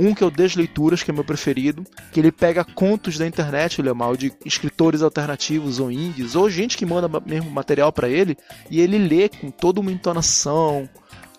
[0.00, 3.80] Um que é o Desleituras, que é meu preferido, que ele pega contos da internet,
[3.80, 7.92] ele é mal, de escritores alternativos ou indies, ou gente que manda ma- mesmo material
[7.92, 8.36] pra ele,
[8.70, 10.88] e ele lê com toda uma entonação,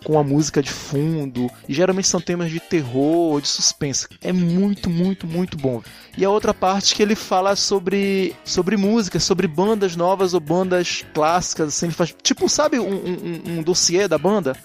[0.04, 4.06] com a música de fundo, e geralmente são temas de terror ou de suspense.
[4.20, 5.80] É muito, muito, muito bom.
[6.18, 11.04] E a outra parte que ele fala sobre, sobre música, sobre bandas novas ou bandas
[11.14, 14.56] clássicas, assim, ele faz tipo, sabe, um, um- um dossiê da banda?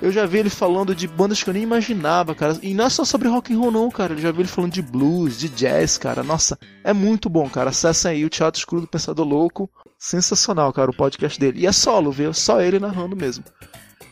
[0.00, 2.58] Eu já vi ele falando de bandas que eu nem imaginava, cara.
[2.62, 4.12] E não é só sobre rock and roll, não, cara.
[4.12, 6.22] Eu já vi ele falando de blues, de jazz, cara.
[6.22, 7.70] Nossa, é muito bom, cara.
[7.70, 9.70] Acessem aí o Teatro Escuro do Pensador Louco.
[9.98, 11.60] Sensacional, cara, o podcast dele.
[11.60, 12.34] E é solo, viu?
[12.34, 13.44] Só ele narrando mesmo.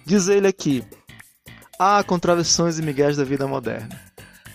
[0.07, 0.83] Diz ele aqui:
[1.79, 4.01] Há contravenções e migués da vida moderna.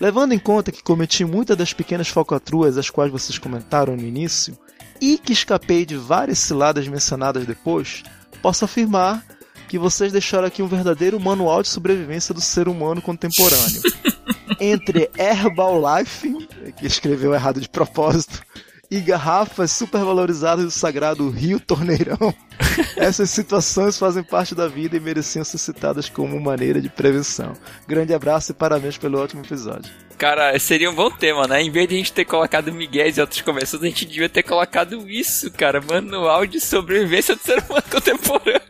[0.00, 4.58] Levando em conta que cometi muitas das pequenas falcatruas as quais vocês comentaram no início,
[5.00, 8.02] e que escapei de várias ciladas mencionadas depois,
[8.42, 9.24] posso afirmar
[9.70, 13.80] que vocês deixaram aqui um verdadeiro manual de sobrevivência do ser humano contemporâneo.
[14.58, 18.42] Entre Herbalife, que escreveu errado de propósito,
[18.90, 22.34] e garrafas supervalorizadas do sagrado Rio Torneirão,
[22.98, 27.52] essas situações fazem parte da vida e mereciam ser citadas como maneira de prevenção.
[27.86, 29.92] Grande abraço e parabéns pelo ótimo episódio.
[30.18, 31.62] cara, seria um bom tema, né?
[31.62, 34.42] Em vez de a gente ter colocado Miguel e outros conversões, a gente devia ter
[34.42, 35.80] colocado isso, cara.
[35.80, 38.69] Manual de sobrevivência do ser humano contemporâneo.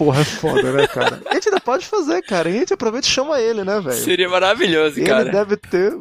[0.00, 1.20] Porra, é foda, né, cara?
[1.26, 2.48] A gente ainda pode fazer, cara.
[2.48, 4.02] A gente aproveita e chama ele, né, velho?
[4.02, 5.30] Seria maravilhoso, Ele cara.
[5.30, 5.94] deve ter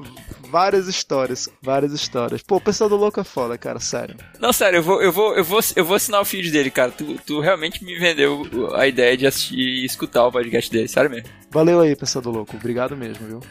[0.48, 2.42] várias histórias, várias histórias.
[2.42, 4.16] Pô, o pessoal do Louco é foda, cara, sério.
[4.40, 6.92] Não, sério, eu vou, eu vou, eu vou, eu vou assinar o feed dele, cara.
[6.92, 11.10] Tu, tu realmente me vendeu a ideia de assistir e escutar o podcast dele, sério
[11.10, 11.28] mesmo.
[11.52, 12.56] Valeu aí, pessoal do Louco.
[12.56, 13.42] Obrigado mesmo, viu?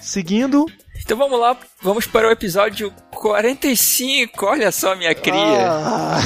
[0.00, 0.66] Seguindo.
[1.02, 4.46] Então vamos lá, vamos para o episódio 45.
[4.46, 5.68] Olha só, minha cria.
[5.68, 6.20] Ah.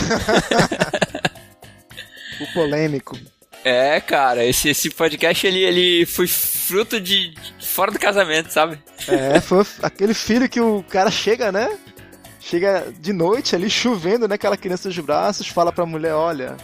[2.43, 3.17] o polêmico.
[3.69, 8.79] É, cara, esse, esse podcast ele, ele foi fruto de, de fora do casamento, sabe?
[9.07, 11.69] É, foi aquele filho que o cara chega, né?
[12.41, 14.37] Chega de noite ali chovendo, né?
[14.37, 16.57] Aquela criança dos braços, fala pra mulher: Olha,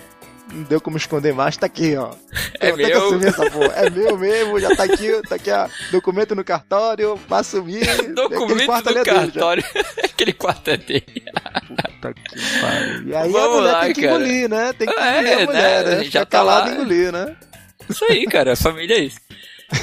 [0.55, 2.15] não deu como esconder mais, tá aqui, ó.
[2.61, 3.07] É meu.
[3.07, 3.73] assumir essa porra.
[3.75, 5.69] É meu mesmo, já tá aqui, tá aqui, ó.
[5.91, 7.85] Documento no cartório, pra assumir.
[8.15, 9.65] Documento ali é cartório.
[10.05, 11.05] Aquele quarto é dele.
[11.67, 13.09] Puta que pariu.
[13.09, 14.15] E aí a Vamos mulher lá, tem que cara.
[14.15, 14.73] engolir, né?
[14.73, 15.97] Tem que É, engolir a mulher, né?
[15.97, 16.05] né?
[16.05, 16.69] Já tá lá.
[16.69, 17.37] e engolir, né?
[17.89, 19.19] Isso aí, cara, a família é isso.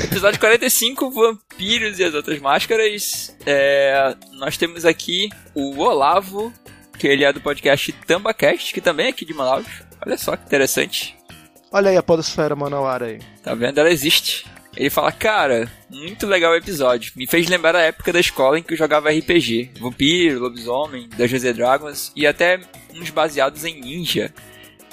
[0.05, 3.35] Episódio 45, Vampiros e as Outras Máscaras.
[3.45, 6.53] É, nós temos aqui o Olavo,
[6.97, 9.65] que ele é do podcast TambaCast, que também é aqui de Manaus.
[10.05, 11.15] Olha só que interessante.
[11.71, 13.19] Olha aí a podosfera manauara aí.
[13.41, 13.79] Tá vendo?
[13.79, 14.45] Ela existe.
[14.75, 17.11] Ele fala, cara, muito legal o episódio.
[17.15, 19.71] Me fez lembrar a época da escola em que eu jogava RPG.
[19.79, 22.59] Vampiro, lobisomem, Dungeons and Dragons e até
[22.93, 24.33] uns baseados em ninja.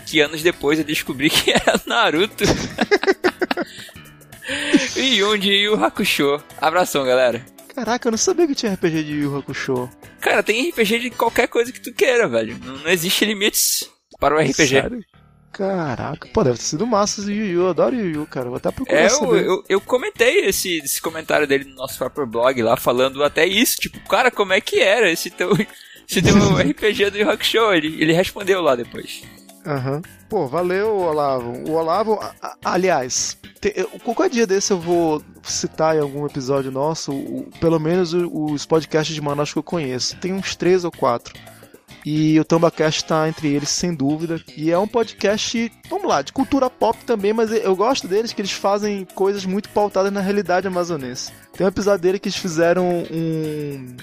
[0.06, 2.44] Que anos depois eu descobri que era Naruto.
[4.96, 6.42] e um de Yu Hakusho.
[6.60, 7.44] Abração, galera.
[7.74, 9.88] Caraca, eu não sabia que tinha RPG de Yu Hakusho.
[10.20, 12.58] Cara, tem RPG de qualquer coisa que tu queira, velho.
[12.64, 13.88] Não, não existe limites
[14.18, 14.66] para o RPG.
[14.66, 15.04] Sério?
[15.52, 17.60] Caraca, pô, deve ter sido massa o Yu Yu.
[17.62, 18.46] Eu adoro Yu Yu, cara.
[18.48, 22.26] Vou até procurar É, eu, eu, eu comentei esse, esse comentário dele no nosso próprio
[22.26, 23.76] blog lá, falando até isso.
[23.76, 25.50] Tipo, cara, como é que era esse teu,
[26.08, 27.72] esse teu RPG do Yu Hakusho?
[27.72, 29.22] Ele, ele respondeu lá depois.
[29.66, 30.02] Aham.
[30.28, 31.50] Pô, valeu, Olavo.
[31.68, 36.24] O Olavo, a- a- aliás, te- eu- qualquer dia desse eu vou citar em algum
[36.26, 40.16] episódio nosso, o- pelo menos os podcasts de Manaus que eu conheço.
[40.18, 41.34] Tem uns três ou quatro.
[42.10, 44.42] E o TambaCast tá entre eles, sem dúvida.
[44.56, 48.40] E é um podcast, vamos lá, de cultura pop também, mas eu gosto deles que
[48.40, 51.30] eles fazem coisas muito pautadas na realidade amazonense.
[51.52, 53.94] Tem um episódio dele que eles fizeram um.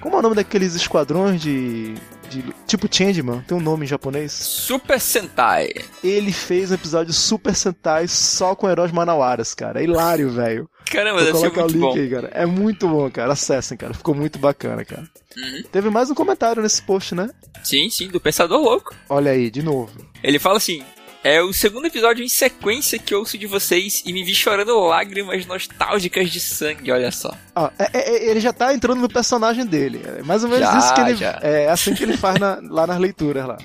[0.00, 1.94] Como é o nome daqueles esquadrões de.
[2.30, 3.40] de tipo Changeman?
[3.48, 4.30] Tem um nome em japonês?
[4.30, 5.72] Super Sentai.
[6.04, 9.80] ele fez um episódio Super Sentai só com heróis manauaras, cara.
[9.80, 10.70] É hilário, velho.
[10.90, 12.00] Caramba, Vou deve ser colocar o muito link bom.
[12.00, 12.30] aí, cara.
[12.34, 13.32] É muito bom, cara.
[13.32, 13.94] Acessem, cara.
[13.94, 15.04] Ficou muito bacana, cara.
[15.36, 15.62] Uhum.
[15.72, 17.30] Teve mais um comentário nesse post, né?
[17.62, 18.94] Sim, sim, do Pensador Louco.
[19.08, 19.90] Olha aí, de novo.
[20.22, 20.82] Ele fala assim:
[21.24, 25.44] É o segundo episódio em sequência que ouço de vocês e me vi chorando lágrimas
[25.46, 27.34] nostálgicas de sangue, olha só.
[27.78, 30.02] É- é- é- ele já tá entrando no personagem dele.
[30.18, 31.14] É mais ou menos Já, isso que ele.
[31.16, 31.38] já.
[31.42, 33.56] É assim que ele faz na- lá nas leituras lá.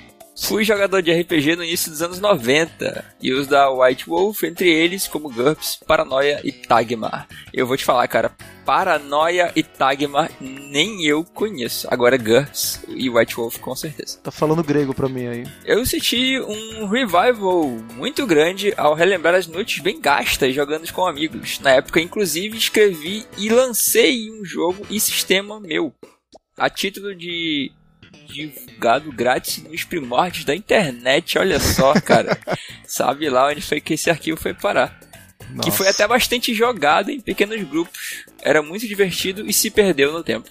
[0.42, 4.70] Fui jogador de RPG no início dos anos 90 e os da White Wolf, entre
[4.70, 7.28] eles como GURPS, Paranoia e Tagmar.
[7.54, 8.32] Eu vou te falar, cara,
[8.66, 11.88] Paranoia e Tagmar nem eu conheço.
[11.92, 14.20] Agora GURPS e White Wolf com certeza.
[14.24, 15.44] Tá falando grego pra mim aí.
[15.66, 21.60] Eu senti um revival muito grande ao relembrar as noites bem gastas jogando com amigos.
[21.60, 25.94] Na época, inclusive, escrevi e lancei um jogo e sistema meu.
[26.58, 27.72] A título de
[28.34, 32.38] divulgado grátis nos primórdios da internet, olha só, cara.
[32.86, 35.00] Sabe lá onde foi que esse arquivo foi parar.
[35.64, 36.04] Que foi Nossa.
[36.04, 38.24] até bastante jogado em pequenos grupos.
[38.42, 40.50] Era muito divertido e se perdeu no tempo.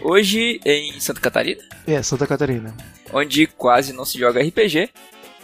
[0.00, 2.74] Hoje, em Santa Catarina, É, Santa Catarina.
[3.12, 4.90] onde quase não se joga RPG,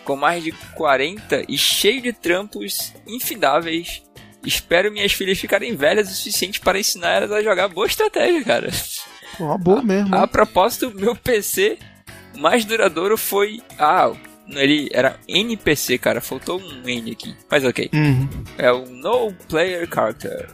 [0.05, 4.03] com mais de 40 e cheio de trampos infindáveis.
[4.45, 8.71] Espero minhas filhas ficarem velhas o suficiente para ensinar elas a jogar boa estratégia, cara.
[9.41, 10.15] Uma boa mesmo.
[10.15, 11.79] A propósito, meu PC
[12.37, 13.63] mais duradouro foi.
[13.79, 14.13] Ah,
[14.49, 16.21] ele era NPC, cara.
[16.21, 17.35] Faltou um N aqui.
[17.51, 17.91] Mas ok.
[17.93, 18.29] Uhum.
[18.59, 20.49] É o No Player Character.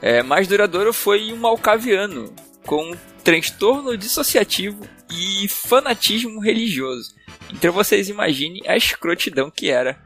[0.00, 2.32] É, mais duradouro foi um malcaviano,
[2.66, 2.92] com
[3.22, 7.14] transtorno dissociativo e fanatismo religioso.
[7.52, 9.96] Então vocês imaginem a escrotidão que era.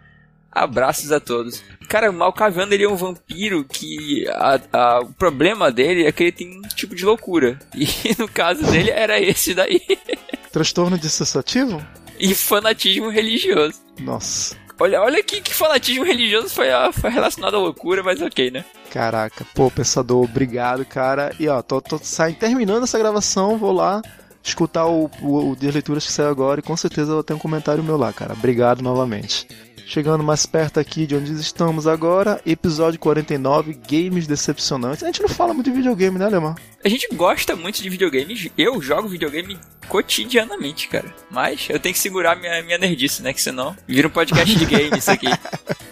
[0.56, 1.62] Abraços a todos.
[1.88, 6.22] Cara, o Malcaviano ele é um vampiro que a- a- o problema dele é que
[6.24, 7.58] ele tem um tipo de loucura.
[7.74, 7.86] E
[8.18, 9.80] no caso dele era esse daí.
[10.50, 11.84] Transtorno dissociativo?
[12.18, 13.74] E fanatismo religioso.
[14.00, 14.56] Nossa.
[14.78, 18.64] Olha, olha que, que fanatismo religioso foi, foi relacionado à loucura, mas ok, né?
[18.90, 21.34] Caraca, pô, pensador, obrigado, cara.
[21.38, 24.00] E ó, tô, tô saindo, terminando essa gravação, vou lá
[24.42, 27.34] escutar o, o, o de leituras que saiu agora e com certeza eu vou ter
[27.34, 28.32] um comentário meu lá, cara.
[28.34, 29.46] Obrigado novamente.
[29.88, 35.04] Chegando mais perto aqui de onde estamos agora, episódio 49, Games Decepcionantes.
[35.04, 36.56] A gente não fala muito de videogame, né, Alemão?
[36.84, 38.48] A gente gosta muito de videogames.
[38.58, 39.56] Eu jogo videogame
[39.88, 41.14] cotidianamente, cara.
[41.30, 43.32] Mas eu tenho que segurar minha, minha nerdice, né?
[43.32, 45.28] Que senão vira um podcast de game isso aqui.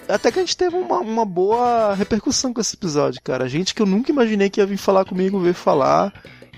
[0.09, 3.49] Até que a gente teve uma, uma boa repercussão com esse episódio, cara.
[3.49, 6.12] Gente que eu nunca imaginei que ia vir falar comigo, veio falar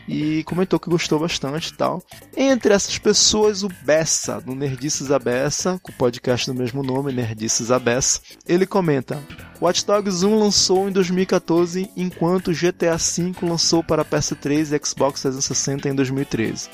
[0.09, 2.03] e comentou que gostou bastante e tal.
[2.37, 7.13] Entre essas pessoas, o Bessa, do Nerdices a Bessa, com o podcast do mesmo nome,
[7.13, 9.23] Nerdices a Bessa, ele comenta:
[9.61, 15.89] Watch Dogs 1 lançou em 2014, enquanto GTA V lançou para PS3 e Xbox 360
[15.89, 16.69] em 2013.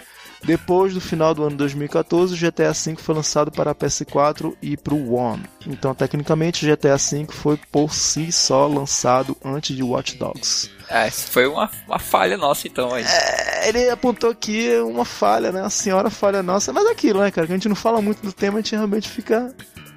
[0.45, 4.77] Depois do final do ano 2014, o GTA V foi lançado para a PS4 e
[4.77, 5.45] para o One.
[5.67, 10.71] Então, tecnicamente, o GTA V foi por si só lançado antes de Watch Dogs.
[10.89, 12.93] É, foi uma, uma falha nossa, então.
[12.93, 13.05] Aí.
[13.05, 15.63] É, ele apontou aqui uma falha, né?
[15.63, 16.73] A senhora falha nossa.
[16.73, 17.47] Mas é aquilo, né, cara?
[17.47, 19.55] Que a gente não fala muito do tema, a gente realmente fica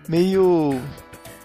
[0.07, 0.79] meio,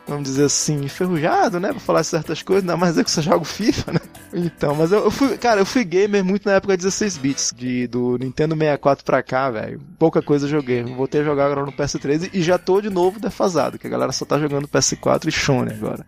[0.07, 1.71] vamos dizer assim, enferrujado, né?
[1.71, 4.01] Pra falar certas coisas, ainda mais eu que só jogo FIFA, né?
[4.33, 7.53] Então, mas eu, eu fui, cara, eu fui gamer muito na época de 16 bits,
[7.57, 9.81] de, do Nintendo 64 pra cá, velho.
[9.99, 10.83] Pouca coisa eu joguei.
[10.83, 14.13] Voltei a jogar agora no PS3 e já tô de novo defasado, que a galera
[14.13, 16.07] só tá jogando PS4 e Shone agora.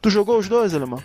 [0.00, 1.02] Tu jogou os dois, Alemão?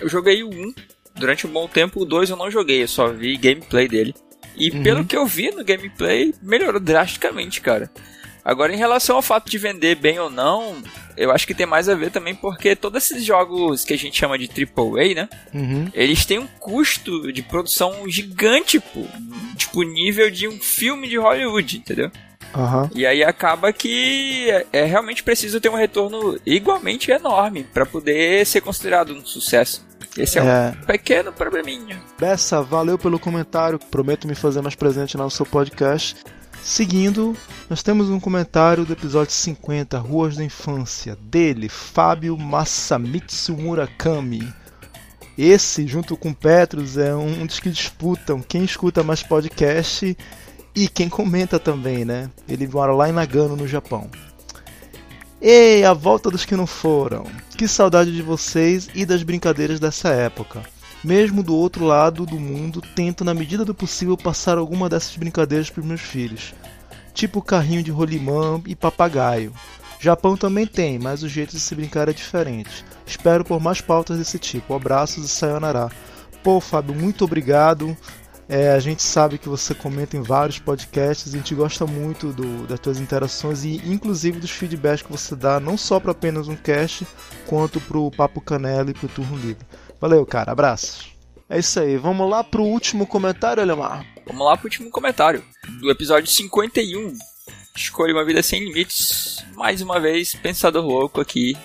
[0.00, 0.74] Eu joguei o 1
[1.16, 4.14] durante um bom tempo, o 2 eu não joguei, eu só vi gameplay dele.
[4.56, 4.82] E uhum.
[4.82, 7.90] pelo que eu vi no gameplay, melhorou drasticamente, cara.
[8.44, 10.82] Agora, em relação ao fato de vender bem ou não,
[11.18, 14.18] eu acho que tem mais a ver também porque todos esses jogos que a gente
[14.18, 15.28] chama de AAA, né?
[15.52, 15.88] Uhum.
[15.92, 19.04] Eles têm um custo de produção gigante, pô.
[19.56, 22.10] Tipo, nível de um filme de Hollywood, entendeu?
[22.54, 22.88] Uhum.
[22.94, 28.46] E aí acaba que é, é realmente preciso ter um retorno igualmente enorme para poder
[28.46, 29.86] ser considerado um sucesso.
[30.16, 32.00] Esse é, é, um pequeno probleminha.
[32.18, 33.78] Bessa, valeu pelo comentário.
[33.78, 36.16] Prometo me fazer mais presente no seu podcast.
[36.68, 37.34] Seguindo,
[37.70, 44.46] nós temos um comentário do episódio 50, Ruas da Infância, dele, Fábio Masamitsu Murakami.
[45.36, 50.14] Esse, junto com Petrus, é um dos que disputam quem escuta mais podcast
[50.74, 52.30] e quem comenta também, né?
[52.46, 54.10] Ele mora lá em Nagano, no Japão.
[55.40, 57.24] Ei, a volta dos que não foram.
[57.56, 60.62] Que saudade de vocês e das brincadeiras dessa época.
[61.02, 65.70] Mesmo do outro lado do mundo, tento na medida do possível passar alguma dessas brincadeiras
[65.70, 66.54] para meus filhos.
[67.14, 69.52] Tipo carrinho de rolimã e papagaio.
[70.00, 72.84] Japão também tem, mas o jeito de se brincar é diferente.
[73.06, 74.74] Espero por mais pautas desse tipo.
[74.74, 75.88] Abraços e sayonara.
[76.42, 77.96] Pô, Fábio, muito obrigado.
[78.48, 82.66] É, a gente sabe que você comenta em vários podcasts, a gente gosta muito do,
[82.66, 86.56] das tuas interações e inclusive dos feedbacks que você dá, não só para apenas um
[86.56, 87.06] cast,
[87.46, 89.66] quanto para o Papo Canela e para o Turno Livre.
[90.00, 91.08] Valeu, cara, abraço.
[91.50, 94.04] É isso aí, vamos lá pro último comentário, Alemar?
[94.26, 95.42] Vamos lá pro último comentário,
[95.80, 97.16] do episódio 51.
[97.74, 99.44] Escolha uma vida sem limites.
[99.54, 101.56] Mais uma vez, pensador louco aqui,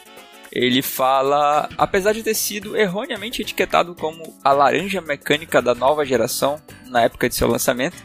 [0.51, 6.61] ele fala, apesar de ter sido erroneamente etiquetado como a laranja mecânica da nova geração
[6.85, 7.97] na época de seu lançamento,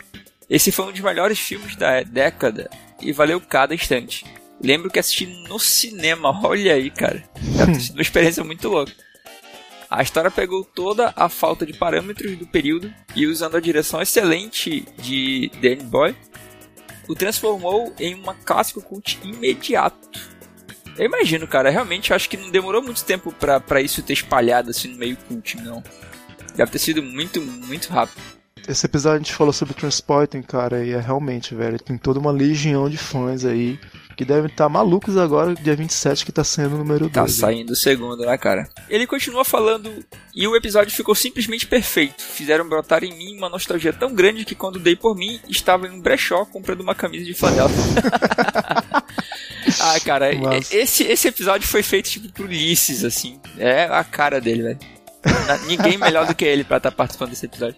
[0.48, 2.70] esse foi um dos melhores filmes da década
[3.00, 4.24] e valeu cada instante.
[4.60, 7.22] Lembro que assisti no cinema, olha aí, cara.
[7.92, 8.92] Uma experiência muito louca.
[9.90, 14.86] A história pegou toda a falta de parâmetros do período e, usando a direção excelente
[14.98, 16.14] de Danny Boy,
[17.08, 20.08] o transformou em uma clássico cult imediato
[20.98, 21.70] eu imagino, cara.
[21.70, 25.56] Realmente, acho que não demorou muito tempo para isso ter espalhado assim no meio cult,
[25.58, 25.82] não.
[26.56, 28.20] Deve ter sido muito, muito rápido.
[28.66, 32.32] Esse episódio a gente falou sobre Transporting, cara, e é realmente, velho, tem toda uma
[32.32, 33.78] legião de fãs aí
[34.18, 37.12] que devem estar tá malucos agora, dia 27, que tá saindo o número 2.
[37.12, 38.68] Tá saindo o segundo, né, cara?
[38.90, 40.04] Ele continua falando
[40.34, 42.20] e o episódio ficou simplesmente perfeito.
[42.20, 45.92] Fizeram brotar em mim uma nostalgia tão grande que quando dei por mim, estava em
[45.92, 47.70] um brechó comprando uma camisa de flanela.
[49.80, 50.30] ah, cara,
[50.72, 53.40] esse, esse episódio foi feito tipo pro Ulisses, assim.
[53.56, 54.78] É a cara dele, velho.
[55.68, 57.76] Ninguém melhor do que ele para estar tá participando desse episódio.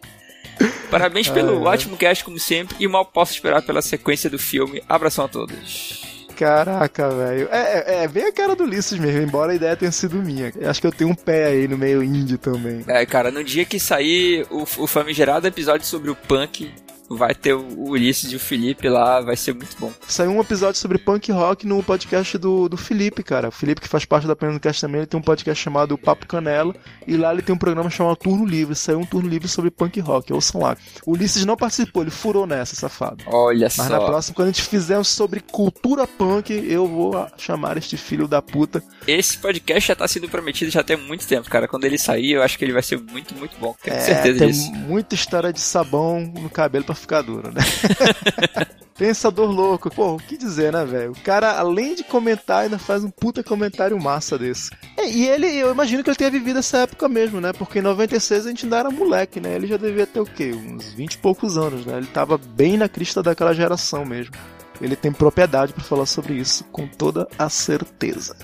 [0.91, 4.83] Parabéns pelo ótimo cast, como sempre, e mal posso esperar pela sequência do filme.
[4.89, 6.20] Abração a todos.
[6.41, 7.49] Caraca, velho.
[7.53, 10.51] É, é, é, bem a cara do Ulisses mesmo, embora a ideia tenha sido minha.
[10.65, 12.83] Acho que eu tenho um pé aí no meio indie também.
[12.89, 16.73] É, cara, no dia que sair o, o famigerado episódio sobre o punk,
[17.11, 19.93] vai ter o Ulisses e o Felipe lá, vai ser muito bom.
[20.07, 23.49] Saiu um episódio sobre punk rock no podcast do, do Felipe, cara.
[23.49, 25.99] O Felipe, que faz parte da Pena do Cast também, ele tem um podcast chamado
[25.99, 26.75] Papo Canela,
[27.07, 28.77] e lá ele tem um programa chamado Turno Livre.
[28.77, 30.77] Saiu um turno livre sobre punk rock, ouçam lá.
[31.05, 33.25] O Ulisses não participou, ele furou nessa, safado.
[33.27, 33.83] Olha Mas só.
[33.83, 38.29] Mas na próxima, quando a gente fizer sobre cultura punk, eu vou chamar este filho
[38.29, 38.83] da puta.
[39.07, 41.67] Esse podcast já tá sendo prometido já tem muito tempo, cara.
[41.67, 43.75] Quando ele sair, eu acho que ele vai ser muito, muito bom.
[43.83, 44.73] Tenho é, certeza tem disso.
[44.73, 46.95] muita história de sabão no cabelo pra
[47.25, 47.61] duro, né?
[48.97, 49.89] Pensador louco.
[49.89, 51.13] Pô, o que dizer, né, velho?
[51.13, 54.71] O cara, além de comentar, ainda faz um puta comentário massa desse.
[54.97, 57.53] É, e ele, eu imagino que ele tenha vivido essa época mesmo, né?
[57.55, 59.55] Porque em 96 a gente ainda era moleque, né?
[59.55, 60.53] Ele já devia ter o quê?
[60.53, 61.97] Uns 20 e poucos anos, né?
[61.97, 64.35] Ele tava bem na crista daquela geração mesmo.
[64.83, 68.37] Ele tem propriedade para falar sobre isso com toda a certeza.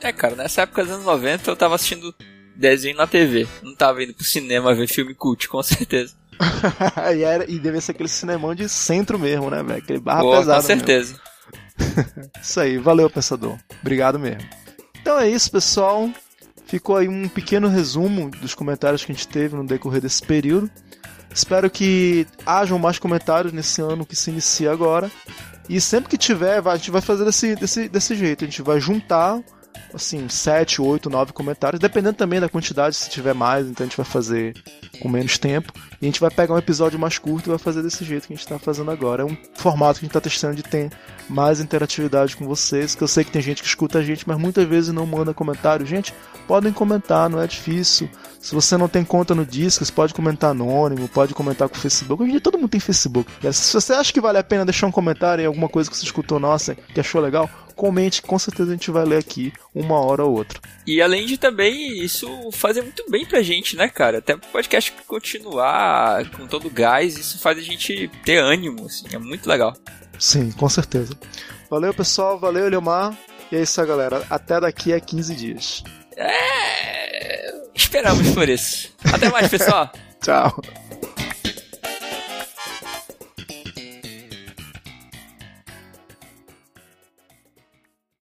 [0.00, 2.14] É, cara, nessa época dos anos 90 eu tava assistindo
[2.56, 3.46] desenho na TV.
[3.62, 6.14] Não tava indo pro cinema ver filme cult, com certeza.
[7.16, 9.78] e, era, e devia ser aquele cinemão de centro mesmo, né, velho?
[9.78, 10.60] Aquele barra Boa, pesado.
[10.60, 11.20] Com certeza.
[12.40, 13.56] isso aí, valeu, pensador.
[13.80, 14.42] Obrigado mesmo.
[15.00, 16.10] Então é isso, pessoal.
[16.66, 20.70] Ficou aí um pequeno resumo dos comentários que a gente teve no decorrer desse período.
[21.34, 25.10] Espero que hajam mais comentários nesse ano que se inicia agora.
[25.68, 28.44] E sempre que tiver, a gente vai fazer desse, desse, desse jeito.
[28.44, 29.40] A gente vai juntar
[29.92, 33.96] assim, 7, 8, 9 comentários, dependendo também da quantidade, se tiver mais, então a gente
[33.96, 34.54] vai fazer
[35.00, 35.72] com menos tempo.
[36.00, 38.32] E a gente vai pegar um episódio mais curto e vai fazer desse jeito que
[38.32, 39.22] a gente está fazendo agora.
[39.22, 40.90] É um formato que a gente está testando de ter
[41.28, 44.38] mais interatividade com vocês, que eu sei que tem gente que escuta a gente, mas
[44.38, 45.84] muitas vezes não manda comentário.
[45.84, 46.14] Gente,
[46.46, 48.08] podem comentar, não é difícil.
[48.40, 52.22] Se você não tem conta no Discos, pode comentar anônimo, pode comentar com o Facebook.
[52.22, 53.30] Hoje em dia todo mundo tem Facebook.
[53.52, 56.04] Se você acha que vale a pena deixar um comentário em alguma coisa que você
[56.04, 60.24] escutou nossa, que achou legal, comente, com certeza a gente vai ler aqui uma hora
[60.24, 60.60] ou outra.
[60.84, 64.18] E além de também isso fazer muito bem pra gente, né, cara?
[64.18, 69.06] Até o podcast continuar com todo o gás, isso faz a gente ter ânimo, assim,
[69.12, 69.72] é muito legal.
[70.18, 71.16] Sim, com certeza.
[71.70, 73.16] Valeu, pessoal, valeu, Eliomar.
[73.52, 74.26] E é isso aí, galera.
[74.28, 75.84] Até daqui a 15 dias.
[76.16, 77.54] É.
[77.74, 78.92] Esperamos por isso.
[79.04, 79.90] Até mais, pessoal.
[80.20, 80.60] Tchau.